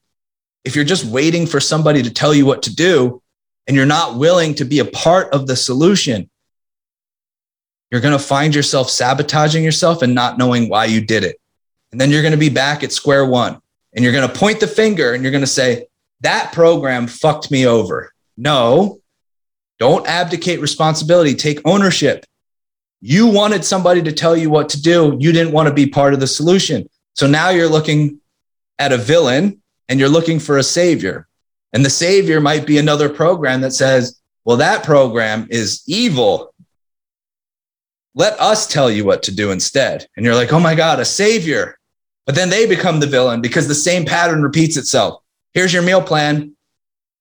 If 0.64 0.74
you're 0.74 0.84
just 0.84 1.04
waiting 1.04 1.46
for 1.46 1.60
somebody 1.60 2.02
to 2.02 2.10
tell 2.10 2.34
you 2.34 2.44
what 2.44 2.62
to 2.64 2.74
do 2.74 3.22
and 3.66 3.76
you're 3.76 3.86
not 3.86 4.16
willing 4.16 4.54
to 4.56 4.64
be 4.64 4.80
a 4.80 4.84
part 4.84 5.32
of 5.32 5.46
the 5.46 5.56
solution, 5.56 6.28
you're 7.90 8.00
going 8.00 8.18
to 8.18 8.22
find 8.22 8.54
yourself 8.54 8.90
sabotaging 8.90 9.62
yourself 9.62 10.02
and 10.02 10.14
not 10.14 10.38
knowing 10.38 10.68
why 10.68 10.86
you 10.86 11.00
did 11.00 11.22
it. 11.24 11.40
And 11.92 12.00
then 12.00 12.10
you're 12.10 12.22
going 12.22 12.32
to 12.32 12.38
be 12.38 12.48
back 12.48 12.82
at 12.82 12.92
square 12.92 13.24
one 13.24 13.60
and 13.96 14.04
you're 14.04 14.12
going 14.12 14.28
to 14.28 14.38
point 14.38 14.60
the 14.60 14.68
finger 14.68 15.14
and 15.14 15.24
you're 15.24 15.32
going 15.32 15.42
to 15.42 15.48
say, 15.48 15.86
that 16.20 16.52
program 16.52 17.08
fucked 17.08 17.50
me 17.50 17.66
over. 17.66 18.12
No, 18.36 19.00
don't 19.78 20.06
abdicate 20.06 20.60
responsibility. 20.60 21.34
Take 21.34 21.60
ownership. 21.64 22.24
You 23.00 23.26
wanted 23.26 23.64
somebody 23.64 24.02
to 24.02 24.12
tell 24.12 24.36
you 24.36 24.50
what 24.50 24.68
to 24.70 24.80
do. 24.80 25.16
You 25.18 25.32
didn't 25.32 25.52
want 25.52 25.68
to 25.68 25.74
be 25.74 25.86
part 25.86 26.14
of 26.14 26.20
the 26.20 26.26
solution. 26.26 26.88
So 27.14 27.26
now 27.26 27.50
you're 27.50 27.68
looking 27.68 28.20
at 28.78 28.92
a 28.92 28.96
villain 28.96 29.60
and 29.88 29.98
you're 29.98 30.08
looking 30.08 30.38
for 30.38 30.58
a 30.58 30.62
savior. 30.62 31.26
And 31.72 31.84
the 31.84 31.90
savior 31.90 32.40
might 32.40 32.66
be 32.66 32.78
another 32.78 33.08
program 33.08 33.62
that 33.62 33.72
says, 33.72 34.20
well, 34.44 34.58
that 34.58 34.84
program 34.84 35.48
is 35.50 35.82
evil 35.86 36.54
let 38.16 38.40
us 38.40 38.66
tell 38.66 38.90
you 38.90 39.04
what 39.04 39.22
to 39.24 39.34
do 39.34 39.50
instead. 39.50 40.08
And 40.16 40.24
you're 40.24 40.34
like, 40.34 40.52
oh 40.52 40.58
my 40.58 40.74
God, 40.74 40.98
a 40.98 41.04
savior. 41.04 41.75
But 42.26 42.34
then 42.34 42.50
they 42.50 42.66
become 42.66 43.00
the 43.00 43.06
villain 43.06 43.40
because 43.40 43.68
the 43.68 43.74
same 43.74 44.04
pattern 44.04 44.42
repeats 44.42 44.76
itself. 44.76 45.22
Here's 45.54 45.72
your 45.72 45.82
meal 45.82 46.02
plan. 46.02 46.56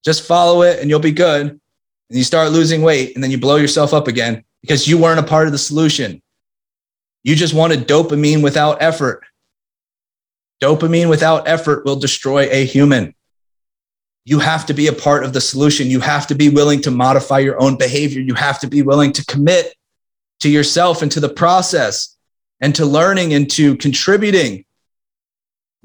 Just 0.04 0.28
follow 0.28 0.64
it 0.64 0.80
and 0.80 0.90
you'll 0.90 1.00
be 1.00 1.12
good. 1.12 1.48
And 2.10 2.18
you 2.18 2.24
start 2.24 2.52
losing 2.52 2.82
weight 2.82 3.16
and 3.16 3.24
then 3.24 3.32
you 3.32 3.38
blow 3.38 3.56
yourself 3.56 3.94
up 3.94 4.08
again 4.08 4.44
because 4.62 4.88
you 4.88 4.98
weren't 4.98 5.20
a 5.20 5.24
part 5.24 5.48
of 5.48 5.52
the 5.52 5.58
solution. 5.58 6.22
You 7.24 7.36
just 7.36 7.54
wanted 7.54 7.88
dopamine 7.88 8.44
without 8.44 8.82
effort. 8.82 9.24
Dopamine 10.62 11.10
without 11.10 11.48
effort 11.48 11.86
will 11.86 11.96
destroy 11.96 12.48
a 12.52 12.66
human. 12.66 13.14
You 14.26 14.40
have 14.40 14.66
to 14.68 14.74
be 14.74 14.88
a 14.88 14.94
part 14.94 15.24
of 15.24 15.34
the 15.34 15.42
solution. 15.42 15.88
You 15.88 16.00
have 16.00 16.26
to 16.28 16.36
be 16.36 16.50
willing 16.50 16.82
to 16.82 16.92
modify 16.92 17.40
your 17.40 17.62
own 17.62 17.78
behavior. 17.78 18.22
You 18.22 18.34
have 18.34 18.60
to 18.62 18.68
be 18.68 18.82
willing 18.82 19.12
to 19.14 19.26
commit 19.26 19.76
to 20.40 20.50
yourself 20.50 21.02
and 21.02 21.12
to 21.12 21.20
the 21.20 21.30
process 21.30 22.16
and 22.60 22.74
to 22.76 22.86
learning 22.86 23.34
and 23.34 23.50
to 23.52 23.76
contributing. 23.78 24.66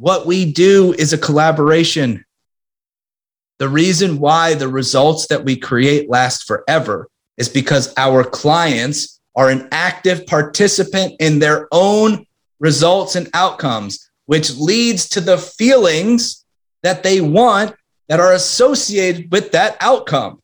What 0.00 0.24
we 0.24 0.50
do 0.50 0.94
is 0.94 1.12
a 1.12 1.18
collaboration. 1.18 2.24
The 3.58 3.68
reason 3.68 4.18
why 4.18 4.54
the 4.54 4.66
results 4.66 5.26
that 5.26 5.44
we 5.44 5.56
create 5.56 6.08
last 6.08 6.44
forever 6.44 7.10
is 7.36 7.50
because 7.50 7.92
our 7.98 8.24
clients 8.24 9.20
are 9.36 9.50
an 9.50 9.68
active 9.72 10.26
participant 10.26 11.16
in 11.20 11.38
their 11.38 11.68
own 11.70 12.24
results 12.60 13.14
and 13.14 13.28
outcomes, 13.34 14.10
which 14.24 14.56
leads 14.56 15.06
to 15.10 15.20
the 15.20 15.36
feelings 15.36 16.46
that 16.82 17.02
they 17.02 17.20
want 17.20 17.74
that 18.08 18.20
are 18.20 18.32
associated 18.32 19.30
with 19.30 19.52
that 19.52 19.76
outcome. 19.82 20.40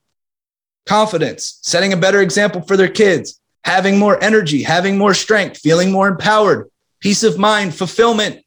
Confidence, 0.84 1.60
setting 1.62 1.94
a 1.94 1.96
better 1.96 2.20
example 2.20 2.60
for 2.60 2.76
their 2.76 2.90
kids, 2.90 3.40
having 3.64 3.98
more 3.98 4.22
energy, 4.22 4.62
having 4.62 4.98
more 4.98 5.14
strength, 5.14 5.60
feeling 5.60 5.90
more 5.90 6.08
empowered, 6.08 6.70
peace 7.00 7.22
of 7.22 7.38
mind, 7.38 7.74
fulfillment. 7.74 8.42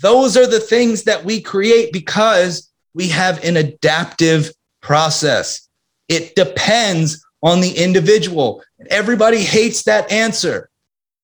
Those 0.00 0.36
are 0.36 0.46
the 0.46 0.60
things 0.60 1.04
that 1.04 1.24
we 1.24 1.40
create 1.40 1.92
because 1.92 2.70
we 2.94 3.08
have 3.08 3.42
an 3.44 3.56
adaptive 3.56 4.52
process. 4.80 5.68
It 6.08 6.34
depends 6.34 7.24
on 7.42 7.60
the 7.60 7.72
individual. 7.72 8.62
Everybody 8.90 9.38
hates 9.38 9.82
that 9.84 10.10
answer. 10.10 10.70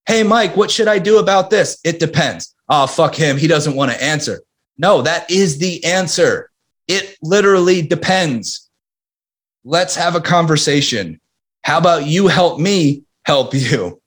Hey, 0.07 0.23
Mike, 0.23 0.57
what 0.57 0.71
should 0.71 0.89
I 0.89 0.99
do 0.99 1.19
about 1.19 1.51
this? 1.51 1.79
It 1.85 1.99
depends. 1.99 2.55
Oh, 2.69 2.87
fuck 2.87 3.15
him. 3.15 3.37
He 3.37 3.47
doesn't 3.47 3.77
want 3.77 3.93
to 3.93 4.03
answer. 4.03 4.41
No, 4.77 5.03
that 5.03 5.31
is 5.31 5.59
the 5.59 5.85
answer. 5.85 6.51
It 6.89 7.17
literally 7.23 7.83
depends. 7.83 8.71
Let's 9.65 9.97
have 9.97 10.15
a 10.15 10.21
conversation. 10.21 11.21
How 11.63 11.79
about 11.79 12.07
you 12.07 12.27
help 12.27 12.61
me 12.61 13.05
help 13.25 13.55
you? 13.55 14.01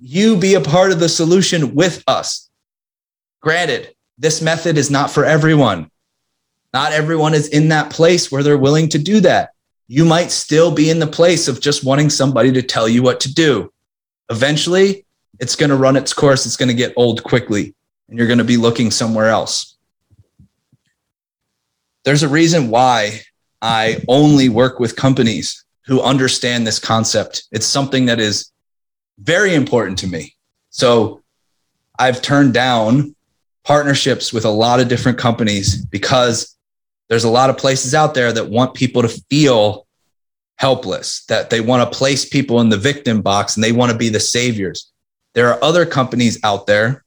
You 0.00 0.36
be 0.36 0.54
a 0.54 0.60
part 0.60 0.92
of 0.92 0.98
the 0.98 1.08
solution 1.08 1.74
with 1.74 2.02
us. 2.08 2.49
Granted, 3.40 3.94
this 4.18 4.42
method 4.42 4.76
is 4.76 4.90
not 4.90 5.10
for 5.10 5.24
everyone. 5.24 5.90
Not 6.72 6.92
everyone 6.92 7.34
is 7.34 7.48
in 7.48 7.68
that 7.68 7.90
place 7.90 8.30
where 8.30 8.42
they're 8.42 8.58
willing 8.58 8.88
to 8.90 8.98
do 8.98 9.20
that. 9.20 9.50
You 9.88 10.04
might 10.04 10.30
still 10.30 10.70
be 10.70 10.90
in 10.90 10.98
the 10.98 11.06
place 11.06 11.48
of 11.48 11.60
just 11.60 11.84
wanting 11.84 12.10
somebody 12.10 12.52
to 12.52 12.62
tell 12.62 12.88
you 12.88 13.02
what 13.02 13.18
to 13.20 13.32
do. 13.32 13.72
Eventually, 14.30 15.04
it's 15.40 15.56
going 15.56 15.70
to 15.70 15.76
run 15.76 15.96
its 15.96 16.12
course. 16.12 16.46
It's 16.46 16.56
going 16.56 16.68
to 16.68 16.74
get 16.74 16.92
old 16.96 17.24
quickly, 17.24 17.74
and 18.08 18.16
you're 18.18 18.28
going 18.28 18.38
to 18.38 18.44
be 18.44 18.56
looking 18.56 18.90
somewhere 18.90 19.28
else. 19.28 19.76
There's 22.04 22.22
a 22.22 22.28
reason 22.28 22.70
why 22.70 23.22
I 23.60 24.02
only 24.06 24.48
work 24.48 24.78
with 24.78 24.96
companies 24.96 25.64
who 25.86 26.00
understand 26.00 26.66
this 26.66 26.78
concept. 26.78 27.44
It's 27.50 27.66
something 27.66 28.06
that 28.06 28.20
is 28.20 28.52
very 29.18 29.54
important 29.54 29.98
to 29.98 30.06
me. 30.06 30.36
So 30.70 31.22
I've 31.98 32.22
turned 32.22 32.54
down 32.54 33.16
partnerships 33.64 34.32
with 34.32 34.44
a 34.44 34.50
lot 34.50 34.80
of 34.80 34.88
different 34.88 35.18
companies 35.18 35.84
because 35.84 36.56
there's 37.08 37.24
a 37.24 37.30
lot 37.30 37.50
of 37.50 37.58
places 37.58 37.94
out 37.94 38.14
there 38.14 38.32
that 38.32 38.48
want 38.48 38.74
people 38.74 39.02
to 39.02 39.08
feel 39.08 39.86
helpless, 40.56 41.24
that 41.26 41.50
they 41.50 41.60
want 41.60 41.82
to 41.90 41.98
place 41.98 42.24
people 42.28 42.60
in 42.60 42.68
the 42.68 42.76
victim 42.76 43.22
box 43.22 43.56
and 43.56 43.64
they 43.64 43.72
want 43.72 43.90
to 43.90 43.98
be 43.98 44.08
the 44.08 44.20
saviors. 44.20 44.92
There 45.34 45.48
are 45.48 45.62
other 45.62 45.86
companies 45.86 46.38
out 46.44 46.66
there 46.66 47.04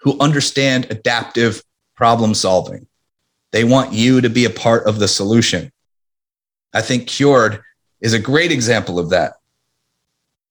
who 0.00 0.18
understand 0.20 0.86
adaptive 0.90 1.62
problem 1.96 2.34
solving. 2.34 2.86
They 3.52 3.64
want 3.64 3.92
you 3.92 4.20
to 4.20 4.30
be 4.30 4.44
a 4.44 4.50
part 4.50 4.86
of 4.86 4.98
the 4.98 5.08
solution. 5.08 5.72
I 6.72 6.82
think 6.82 7.08
Cured 7.08 7.62
is 8.00 8.12
a 8.12 8.18
great 8.18 8.52
example 8.52 8.98
of 8.98 9.10
that. 9.10 9.34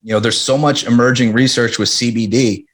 You 0.02 0.12
know, 0.12 0.20
there's 0.20 0.40
so 0.40 0.58
much 0.58 0.84
emerging 0.84 1.32
research 1.32 1.78
with 1.78 1.88
CBD, 1.88 2.65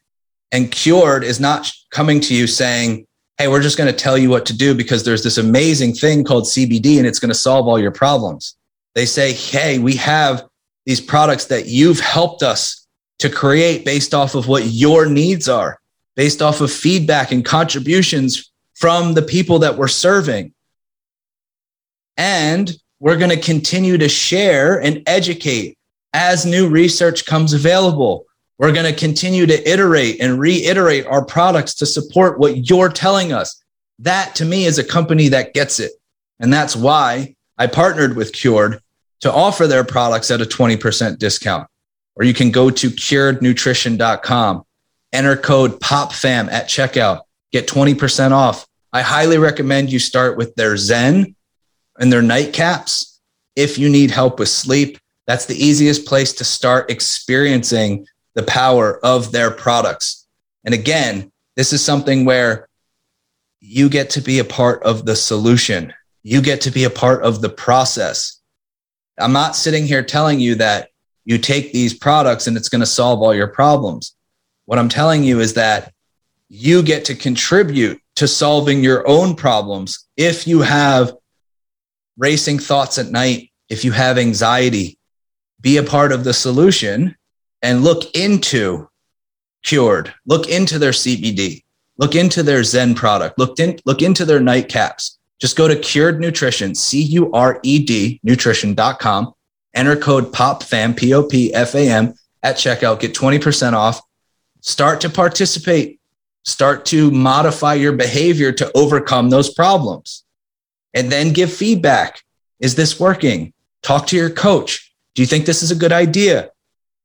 and 0.53 0.71
Cured 0.71 1.23
is 1.23 1.39
not 1.39 1.69
coming 1.89 2.21
to 2.21 2.33
you 2.33 2.47
saying, 2.47 3.07
Hey, 3.37 3.47
we're 3.47 3.61
just 3.61 3.77
going 3.77 3.91
to 3.91 3.97
tell 3.97 4.17
you 4.17 4.29
what 4.29 4.45
to 4.45 4.55
do 4.55 4.75
because 4.75 5.03
there's 5.03 5.23
this 5.23 5.39
amazing 5.39 5.93
thing 5.93 6.23
called 6.23 6.43
CBD 6.43 6.99
and 6.99 7.07
it's 7.07 7.19
going 7.19 7.31
to 7.31 7.35
solve 7.35 7.67
all 7.67 7.79
your 7.79 7.91
problems. 7.91 8.55
They 8.93 9.07
say, 9.07 9.33
Hey, 9.33 9.79
we 9.79 9.95
have 9.95 10.43
these 10.85 11.01
products 11.01 11.45
that 11.45 11.65
you've 11.65 11.99
helped 11.99 12.43
us 12.43 12.87
to 13.19 13.29
create 13.29 13.83
based 13.83 14.13
off 14.13 14.35
of 14.35 14.47
what 14.47 14.65
your 14.65 15.07
needs 15.07 15.49
are, 15.49 15.79
based 16.15 16.41
off 16.41 16.61
of 16.61 16.71
feedback 16.71 17.31
and 17.31 17.43
contributions 17.43 18.51
from 18.75 19.15
the 19.15 19.21
people 19.21 19.59
that 19.59 19.75
we're 19.75 19.87
serving. 19.87 20.53
And 22.15 22.71
we're 22.99 23.17
going 23.17 23.31
to 23.31 23.41
continue 23.41 23.97
to 23.97 24.07
share 24.07 24.79
and 24.79 25.01
educate 25.07 25.77
as 26.13 26.45
new 26.45 26.69
research 26.69 27.25
comes 27.25 27.53
available. 27.53 28.25
We're 28.63 28.71
going 28.71 28.85
to 28.85 28.97
continue 28.97 29.45
to 29.45 29.69
iterate 29.69 30.21
and 30.21 30.39
reiterate 30.39 31.05
our 31.05 31.25
products 31.25 31.73
to 31.75 31.85
support 31.85 32.39
what 32.39 32.69
you're 32.69 32.87
telling 32.87 33.33
us. 33.33 33.61
That 33.99 34.35
to 34.35 34.45
me 34.45 34.63
is 34.63 34.79
a 34.79 34.85
company 34.85 35.27
that 35.27 35.53
gets 35.53 35.81
it. 35.81 35.91
And 36.39 36.53
that's 36.53 36.73
why 36.73 37.35
I 37.57 37.67
partnered 37.67 38.15
with 38.15 38.31
Cured 38.31 38.79
to 39.19 39.33
offer 39.33 39.67
their 39.67 39.83
products 39.83 40.31
at 40.31 40.39
a 40.39 40.45
20% 40.45 41.17
discount. 41.17 41.67
Or 42.15 42.23
you 42.23 42.33
can 42.33 42.51
go 42.51 42.69
to 42.69 42.89
curednutrition.com, 42.89 44.63
enter 45.11 45.35
code 45.35 45.81
POPFAM 45.81 46.49
at 46.49 46.69
checkout, 46.69 47.23
get 47.51 47.67
20% 47.67 48.31
off. 48.31 48.65
I 48.93 49.01
highly 49.01 49.39
recommend 49.39 49.91
you 49.91 49.99
start 49.99 50.37
with 50.37 50.55
their 50.55 50.77
Zen 50.77 51.35
and 51.99 52.13
their 52.13 52.21
nightcaps. 52.21 53.19
If 53.57 53.77
you 53.77 53.89
need 53.89 54.11
help 54.11 54.39
with 54.39 54.47
sleep, 54.47 54.99
that's 55.27 55.47
the 55.47 55.61
easiest 55.61 56.05
place 56.05 56.31
to 56.35 56.45
start 56.45 56.89
experiencing 56.89 58.07
the 58.35 58.43
power 58.43 58.99
of 59.03 59.31
their 59.31 59.51
products. 59.51 60.27
And 60.63 60.73
again, 60.73 61.31
this 61.55 61.73
is 61.73 61.83
something 61.83 62.25
where 62.25 62.67
you 63.59 63.89
get 63.89 64.09
to 64.11 64.21
be 64.21 64.39
a 64.39 64.43
part 64.43 64.83
of 64.83 65.05
the 65.05 65.15
solution. 65.15 65.93
You 66.23 66.41
get 66.41 66.61
to 66.61 66.71
be 66.71 66.83
a 66.83 66.89
part 66.89 67.23
of 67.23 67.41
the 67.41 67.49
process. 67.49 68.41
I'm 69.19 69.33
not 69.33 69.55
sitting 69.55 69.85
here 69.85 70.03
telling 70.03 70.39
you 70.39 70.55
that 70.55 70.89
you 71.25 71.37
take 71.37 71.71
these 71.71 71.93
products 71.93 72.47
and 72.47 72.57
it's 72.57 72.69
going 72.69 72.81
to 72.81 72.85
solve 72.85 73.21
all 73.21 73.33
your 73.33 73.47
problems. 73.47 74.15
What 74.65 74.79
I'm 74.79 74.89
telling 74.89 75.23
you 75.23 75.39
is 75.39 75.53
that 75.53 75.93
you 76.49 76.83
get 76.83 77.05
to 77.05 77.15
contribute 77.15 77.99
to 78.15 78.27
solving 78.27 78.83
your 78.83 79.07
own 79.07 79.35
problems 79.35 80.07
if 80.17 80.45
you 80.47 80.61
have 80.61 81.13
racing 82.17 82.59
thoughts 82.59 82.97
at 82.97 83.11
night, 83.11 83.49
if 83.69 83.83
you 83.83 83.91
have 83.91 84.17
anxiety, 84.17 84.97
be 85.61 85.77
a 85.77 85.83
part 85.83 86.11
of 86.11 86.23
the 86.23 86.33
solution 86.33 87.15
and 87.63 87.83
look 87.83 88.13
into 88.13 88.89
cured, 89.63 90.13
look 90.25 90.47
into 90.47 90.77
their 90.77 90.91
CBD, 90.91 91.63
look 91.97 92.13
into 92.13 92.43
their 92.43 92.63
Zen 92.63 92.93
product, 92.93 93.39
look, 93.39 93.59
in, 93.59 93.79
look 93.85 94.01
into 94.01 94.25
their 94.25 94.41
nightcaps. 94.41 95.17
Just 95.39 95.57
go 95.57 95.67
to 95.67 95.75
cured 95.75 96.19
nutrition, 96.19 96.75
C 96.75 97.01
U 97.01 97.31
R 97.31 97.59
E 97.63 97.83
D 97.83 98.19
nutrition.com, 98.23 99.33
enter 99.73 99.95
code 99.95 100.31
POPFAM, 100.31 100.95
P 100.95 101.13
O 101.13 101.23
P 101.23 101.53
F 101.53 101.73
A 101.73 101.89
M 101.89 102.13
at 102.43 102.57
checkout, 102.57 102.99
get 102.99 103.15
20% 103.15 103.73
off. 103.73 104.01
Start 104.61 105.01
to 105.01 105.09
participate, 105.09 105.99
start 106.43 106.85
to 106.87 107.11
modify 107.11 107.73
your 107.73 107.93
behavior 107.93 108.51
to 108.51 108.71
overcome 108.75 109.29
those 109.29 109.53
problems, 109.53 110.23
and 110.93 111.11
then 111.11 111.33
give 111.33 111.51
feedback. 111.51 112.21
Is 112.59 112.75
this 112.75 112.99
working? 112.99 113.53
Talk 113.81 114.07
to 114.07 114.15
your 114.15 114.29
coach. 114.29 114.93
Do 115.15 115.21
you 115.21 115.25
think 115.25 115.45
this 115.45 115.63
is 115.63 115.71
a 115.71 115.75
good 115.75 115.91
idea? 115.91 116.51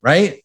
Right? 0.02 0.44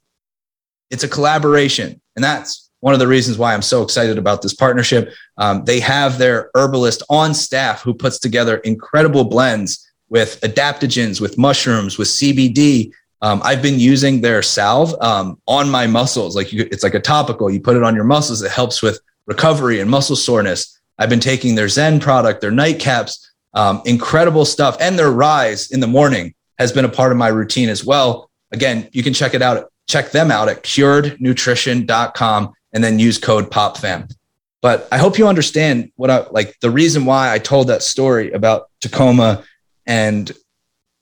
It's 0.90 1.04
a 1.04 1.10
collaboration. 1.10 2.00
And 2.16 2.24
that's 2.24 2.70
one 2.80 2.94
of 2.94 3.00
the 3.00 3.08
reasons 3.08 3.38
why 3.38 3.54
I'm 3.54 3.62
so 3.62 3.82
excited 3.82 4.18
about 4.18 4.42
this 4.42 4.54
partnership. 4.54 5.14
Um, 5.38 5.64
they 5.66 5.80
have 5.80 6.18
their 6.18 6.52
herbalist 6.54 7.02
on 7.10 7.34
staff 7.34 7.82
who 7.82 7.94
puts 7.94 8.20
together 8.20 8.58
incredible 8.58 9.24
blends 9.24 9.90
with 10.10 10.40
adaptogens, 10.42 11.22
with 11.22 11.38
mushrooms, 11.38 11.98
with 11.98 12.10
CBD. 12.10 12.92
Um, 13.22 13.42
I've 13.44 13.62
been 13.62 13.80
using 13.80 14.20
their 14.20 14.42
salve 14.42 14.94
um, 15.02 15.40
on 15.48 15.70
my 15.70 15.88
muscles. 15.88 16.36
Like 16.36 16.52
you, 16.52 16.68
it's 16.72 16.84
like 16.84 16.94
a 16.94 17.00
topical. 17.00 17.50
You 17.50 17.62
put 17.62 17.78
it 17.78 17.84
on 17.84 17.96
your 17.96 18.04
muscles. 18.04 18.42
It 18.42 18.52
helps 18.52 18.82
with 18.82 19.00
recovery 19.28 19.80
and 19.80 19.90
muscle 19.90 20.18
soreness. 20.18 20.78
I've 21.00 21.10
been 21.10 21.20
taking 21.20 21.56
their 21.56 21.70
Zen 21.70 22.00
product, 22.00 22.42
their 22.42 22.52
nightcaps, 22.52 23.26
um, 23.54 23.82
incredible 23.86 24.46
stuff, 24.46 24.78
and 24.80 25.00
their 25.00 25.12
Rise 25.12 25.72
in 25.72 25.80
the 25.80 25.88
morning 25.88 26.34
has 26.60 26.72
been 26.72 26.86
a 26.86 26.90
part 26.90 27.12
of 27.12 27.18
my 27.18 27.30
routine 27.30 27.70
as 27.70 27.86
well. 27.86 28.30
Again, 28.52 28.90
you 28.92 29.04
can 29.04 29.14
check 29.14 29.34
it 29.34 29.42
out 29.42 29.70
check 29.88 30.12
them 30.12 30.32
out 30.32 30.50
at 30.50 30.64
curednutrition.com 30.64 32.54
and 32.74 32.84
then 32.84 33.00
use 33.00 33.18
code 33.18 33.52
POPFAM. 33.52 34.14
But 34.62 34.88
I 34.92 34.98
hope 34.98 35.18
you 35.18 35.28
understand 35.28 35.92
what 35.96 36.10
I 36.10 36.26
like 36.32 36.58
the 36.62 36.72
reason 36.72 37.06
why 37.06 37.34
I 37.34 37.38
told 37.38 37.68
that 37.68 37.84
story 37.84 38.32
about 38.32 38.70
Tacoma 38.80 39.44
and 39.86 40.32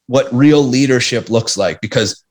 what 0.08 0.34
real 0.34 0.63
leadership 0.63 1.30
looks 1.30 1.58
like 1.58 1.80
because 1.80 2.24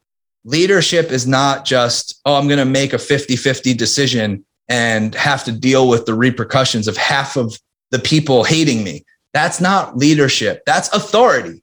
leadership 0.44 1.10
is 1.10 1.26
not 1.26 1.64
just, 1.64 2.20
oh, 2.24 2.34
I'm 2.34 2.48
going 2.48 2.58
to 2.58 2.64
make 2.64 2.92
a 2.92 2.98
50 2.98 3.36
50 3.36 3.74
decision 3.74 4.44
and 4.68 5.14
have 5.14 5.44
to 5.44 5.52
deal 5.52 5.88
with 5.88 6.04
the 6.04 6.14
repercussions 6.14 6.88
of 6.88 6.96
half 6.96 7.36
of 7.36 7.56
the 7.90 7.98
people 7.98 8.44
hating 8.44 8.82
me. 8.82 9.04
That's 9.32 9.60
not 9.60 9.96
leadership, 9.96 10.62
that's 10.66 10.92
authority. 10.92 11.62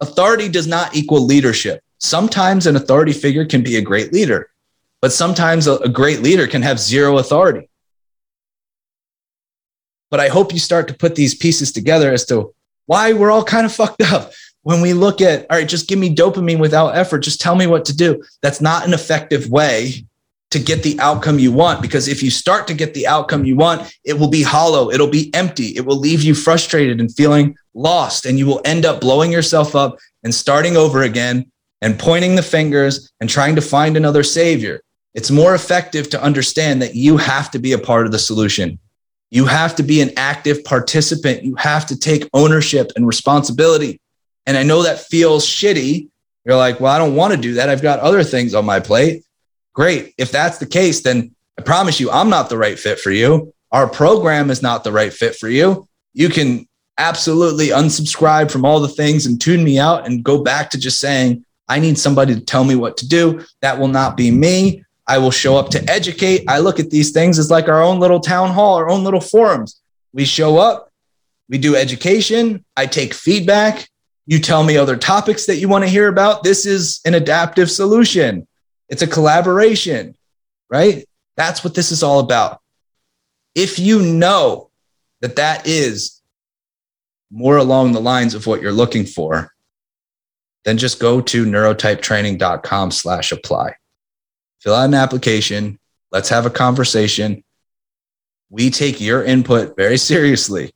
Authority 0.00 0.48
does 0.48 0.66
not 0.66 0.94
equal 0.94 1.24
leadership 1.24 1.80
sometimes 1.98 2.66
an 2.66 2.76
authority 2.76 3.12
figure 3.12 3.44
can 3.44 3.62
be 3.62 3.76
a 3.76 3.82
great 3.82 4.12
leader, 4.12 4.50
but 5.00 5.12
sometimes 5.12 5.66
a, 5.66 5.74
a 5.76 5.88
great 5.88 6.20
leader 6.20 6.46
can 6.46 6.62
have 6.62 6.80
zero 6.80 7.18
authority. 7.18 7.68
But 10.10 10.20
I 10.20 10.28
hope 10.28 10.52
you 10.52 10.58
start 10.58 10.88
to 10.88 10.94
put 10.94 11.14
these 11.14 11.34
pieces 11.34 11.70
together 11.70 12.12
as 12.12 12.24
to 12.26 12.54
why 12.86 13.12
we're 13.12 13.30
all 13.30 13.44
kind 13.44 13.66
of 13.66 13.74
fucked 13.74 14.02
up 14.02 14.32
when 14.62 14.80
we 14.80 14.92
look 14.92 15.20
at, 15.20 15.46
all 15.50 15.58
right, 15.58 15.68
just 15.68 15.88
give 15.88 15.98
me 15.98 16.14
dopamine 16.14 16.58
without 16.58 16.96
effort. 16.96 17.20
Just 17.20 17.40
tell 17.40 17.54
me 17.54 17.66
what 17.66 17.84
to 17.86 17.96
do. 17.96 18.22
That's 18.42 18.60
not 18.60 18.86
an 18.86 18.94
effective 18.94 19.48
way 19.48 20.06
to 20.50 20.58
get 20.58 20.82
the 20.82 20.98
outcome 21.00 21.38
you 21.38 21.52
want. 21.52 21.82
Because 21.82 22.08
if 22.08 22.22
you 22.22 22.30
start 22.30 22.66
to 22.68 22.74
get 22.74 22.94
the 22.94 23.06
outcome 23.06 23.44
you 23.44 23.56
want, 23.56 23.94
it 24.04 24.18
will 24.18 24.30
be 24.30 24.42
hollow, 24.42 24.90
it'll 24.90 25.10
be 25.10 25.32
empty, 25.34 25.76
it 25.76 25.84
will 25.84 25.98
leave 25.98 26.22
you 26.22 26.34
frustrated 26.34 27.00
and 27.00 27.14
feeling 27.14 27.56
lost, 27.74 28.24
and 28.24 28.38
you 28.38 28.46
will 28.46 28.62
end 28.64 28.86
up 28.86 29.00
blowing 29.00 29.30
yourself 29.30 29.76
up 29.76 29.98
and 30.24 30.34
starting 30.34 30.76
over 30.76 31.02
again 31.02 31.50
and 31.80 31.98
pointing 31.98 32.34
the 32.34 32.42
fingers 32.42 33.10
and 33.20 33.28
trying 33.28 33.54
to 33.56 33.60
find 33.60 33.96
another 33.96 34.22
savior. 34.22 34.80
It's 35.14 35.30
more 35.30 35.54
effective 35.54 36.10
to 36.10 36.22
understand 36.22 36.82
that 36.82 36.94
you 36.94 37.16
have 37.16 37.50
to 37.52 37.58
be 37.58 37.72
a 37.72 37.78
part 37.78 38.06
of 38.06 38.12
the 38.12 38.18
solution. 38.18 38.78
You 39.30 39.44
have 39.46 39.76
to 39.76 39.82
be 39.82 40.00
an 40.00 40.10
active 40.16 40.64
participant. 40.64 41.44
You 41.44 41.54
have 41.56 41.86
to 41.86 41.98
take 41.98 42.28
ownership 42.32 42.92
and 42.96 43.06
responsibility. 43.06 44.00
And 44.46 44.56
I 44.56 44.62
know 44.62 44.82
that 44.82 45.00
feels 45.00 45.46
shitty. 45.46 46.08
You're 46.44 46.56
like, 46.56 46.80
well, 46.80 46.92
I 46.92 46.98
don't 46.98 47.14
want 47.14 47.34
to 47.34 47.40
do 47.40 47.54
that. 47.54 47.68
I've 47.68 47.82
got 47.82 48.00
other 48.00 48.24
things 48.24 48.54
on 48.54 48.64
my 48.64 48.80
plate. 48.80 49.24
Great. 49.74 50.14
If 50.18 50.32
that's 50.32 50.58
the 50.58 50.66
case, 50.66 51.02
then 51.02 51.34
I 51.58 51.62
promise 51.62 52.00
you, 52.00 52.10
I'm 52.10 52.30
not 52.30 52.48
the 52.48 52.58
right 52.58 52.78
fit 52.78 52.98
for 52.98 53.10
you. 53.10 53.52
Our 53.70 53.88
program 53.88 54.50
is 54.50 54.62
not 54.62 54.82
the 54.82 54.92
right 54.92 55.12
fit 55.12 55.36
for 55.36 55.48
you. 55.48 55.86
You 56.14 56.30
can 56.30 56.66
absolutely 56.96 57.68
unsubscribe 57.68 58.50
from 58.50 58.64
all 58.64 58.80
the 58.80 58.88
things 58.88 59.26
and 59.26 59.40
tune 59.40 59.62
me 59.62 59.78
out 59.78 60.06
and 60.06 60.24
go 60.24 60.42
back 60.42 60.70
to 60.70 60.78
just 60.78 61.00
saying, 61.00 61.44
I 61.68 61.78
need 61.80 61.98
somebody 61.98 62.34
to 62.34 62.40
tell 62.40 62.64
me 62.64 62.74
what 62.74 62.96
to 62.98 63.08
do. 63.08 63.44
That 63.60 63.78
will 63.78 63.88
not 63.88 64.16
be 64.16 64.30
me. 64.30 64.84
I 65.06 65.18
will 65.18 65.30
show 65.30 65.56
up 65.56 65.70
to 65.70 65.90
educate. 65.90 66.44
I 66.48 66.58
look 66.58 66.78
at 66.78 66.90
these 66.90 67.12
things 67.12 67.38
as 67.38 67.50
like 67.50 67.68
our 67.68 67.82
own 67.82 67.98
little 67.98 68.20
town 68.20 68.50
hall, 68.50 68.76
our 68.76 68.90
own 68.90 69.04
little 69.04 69.20
forums. 69.20 69.80
We 70.12 70.24
show 70.24 70.58
up, 70.58 70.92
we 71.48 71.58
do 71.58 71.76
education. 71.76 72.64
I 72.76 72.86
take 72.86 73.14
feedback. 73.14 73.88
You 74.26 74.38
tell 74.38 74.62
me 74.62 74.76
other 74.76 74.96
topics 74.96 75.46
that 75.46 75.56
you 75.56 75.68
want 75.68 75.84
to 75.84 75.90
hear 75.90 76.08
about. 76.08 76.42
This 76.44 76.66
is 76.66 77.00
an 77.06 77.14
adaptive 77.14 77.70
solution, 77.70 78.46
it's 78.88 79.02
a 79.02 79.06
collaboration, 79.06 80.14
right? 80.70 81.06
That's 81.36 81.62
what 81.62 81.74
this 81.74 81.92
is 81.92 82.02
all 82.02 82.20
about. 82.20 82.60
If 83.54 83.78
you 83.78 84.02
know 84.02 84.70
that 85.20 85.36
that 85.36 85.66
is 85.66 86.20
more 87.30 87.56
along 87.56 87.92
the 87.92 88.00
lines 88.00 88.34
of 88.34 88.46
what 88.46 88.60
you're 88.60 88.72
looking 88.72 89.04
for, 89.04 89.52
then 90.64 90.78
just 90.78 91.00
go 91.00 91.20
to 91.20 91.44
neurotypetraining.com 91.44 92.90
slash 92.90 93.32
apply. 93.32 93.74
Fill 94.60 94.74
out 94.74 94.86
an 94.86 94.94
application. 94.94 95.78
Let's 96.10 96.28
have 96.28 96.46
a 96.46 96.50
conversation. 96.50 97.44
We 98.50 98.70
take 98.70 99.00
your 99.00 99.24
input 99.24 99.76
very 99.76 99.98
seriously. 99.98 100.72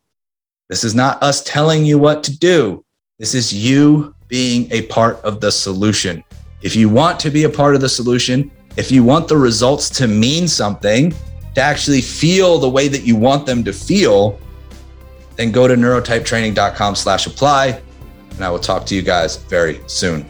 This 0.68 0.84
is 0.84 0.94
not 0.94 1.22
us 1.22 1.42
telling 1.42 1.84
you 1.84 1.98
what 1.98 2.22
to 2.24 2.38
do. 2.38 2.84
This 3.18 3.34
is 3.34 3.52
you 3.52 4.14
being 4.28 4.70
a 4.72 4.82
part 4.86 5.16
of 5.22 5.40
the 5.40 5.50
solution. 5.50 6.24
If 6.62 6.76
you 6.76 6.88
want 6.88 7.18
to 7.20 7.30
be 7.30 7.44
a 7.44 7.48
part 7.48 7.74
of 7.74 7.80
the 7.80 7.88
solution, 7.88 8.50
if 8.76 8.90
you 8.90 9.04
want 9.04 9.28
the 9.28 9.36
results 9.36 9.90
to 9.90 10.06
mean 10.06 10.48
something, 10.48 11.14
to 11.54 11.60
actually 11.60 12.00
feel 12.00 12.58
the 12.58 12.68
way 12.68 12.88
that 12.88 13.02
you 13.02 13.16
want 13.16 13.44
them 13.44 13.62
to 13.64 13.72
feel, 13.72 14.38
then 15.36 15.50
go 15.50 15.68
to 15.68 15.74
neurotypetraining.com 15.74 16.94
slash 16.94 17.26
apply 17.26 17.82
and 18.42 18.48
I 18.48 18.50
will 18.50 18.58
talk 18.58 18.86
to 18.86 18.96
you 18.96 19.02
guys 19.02 19.36
very 19.36 19.80
soon. 19.86 20.28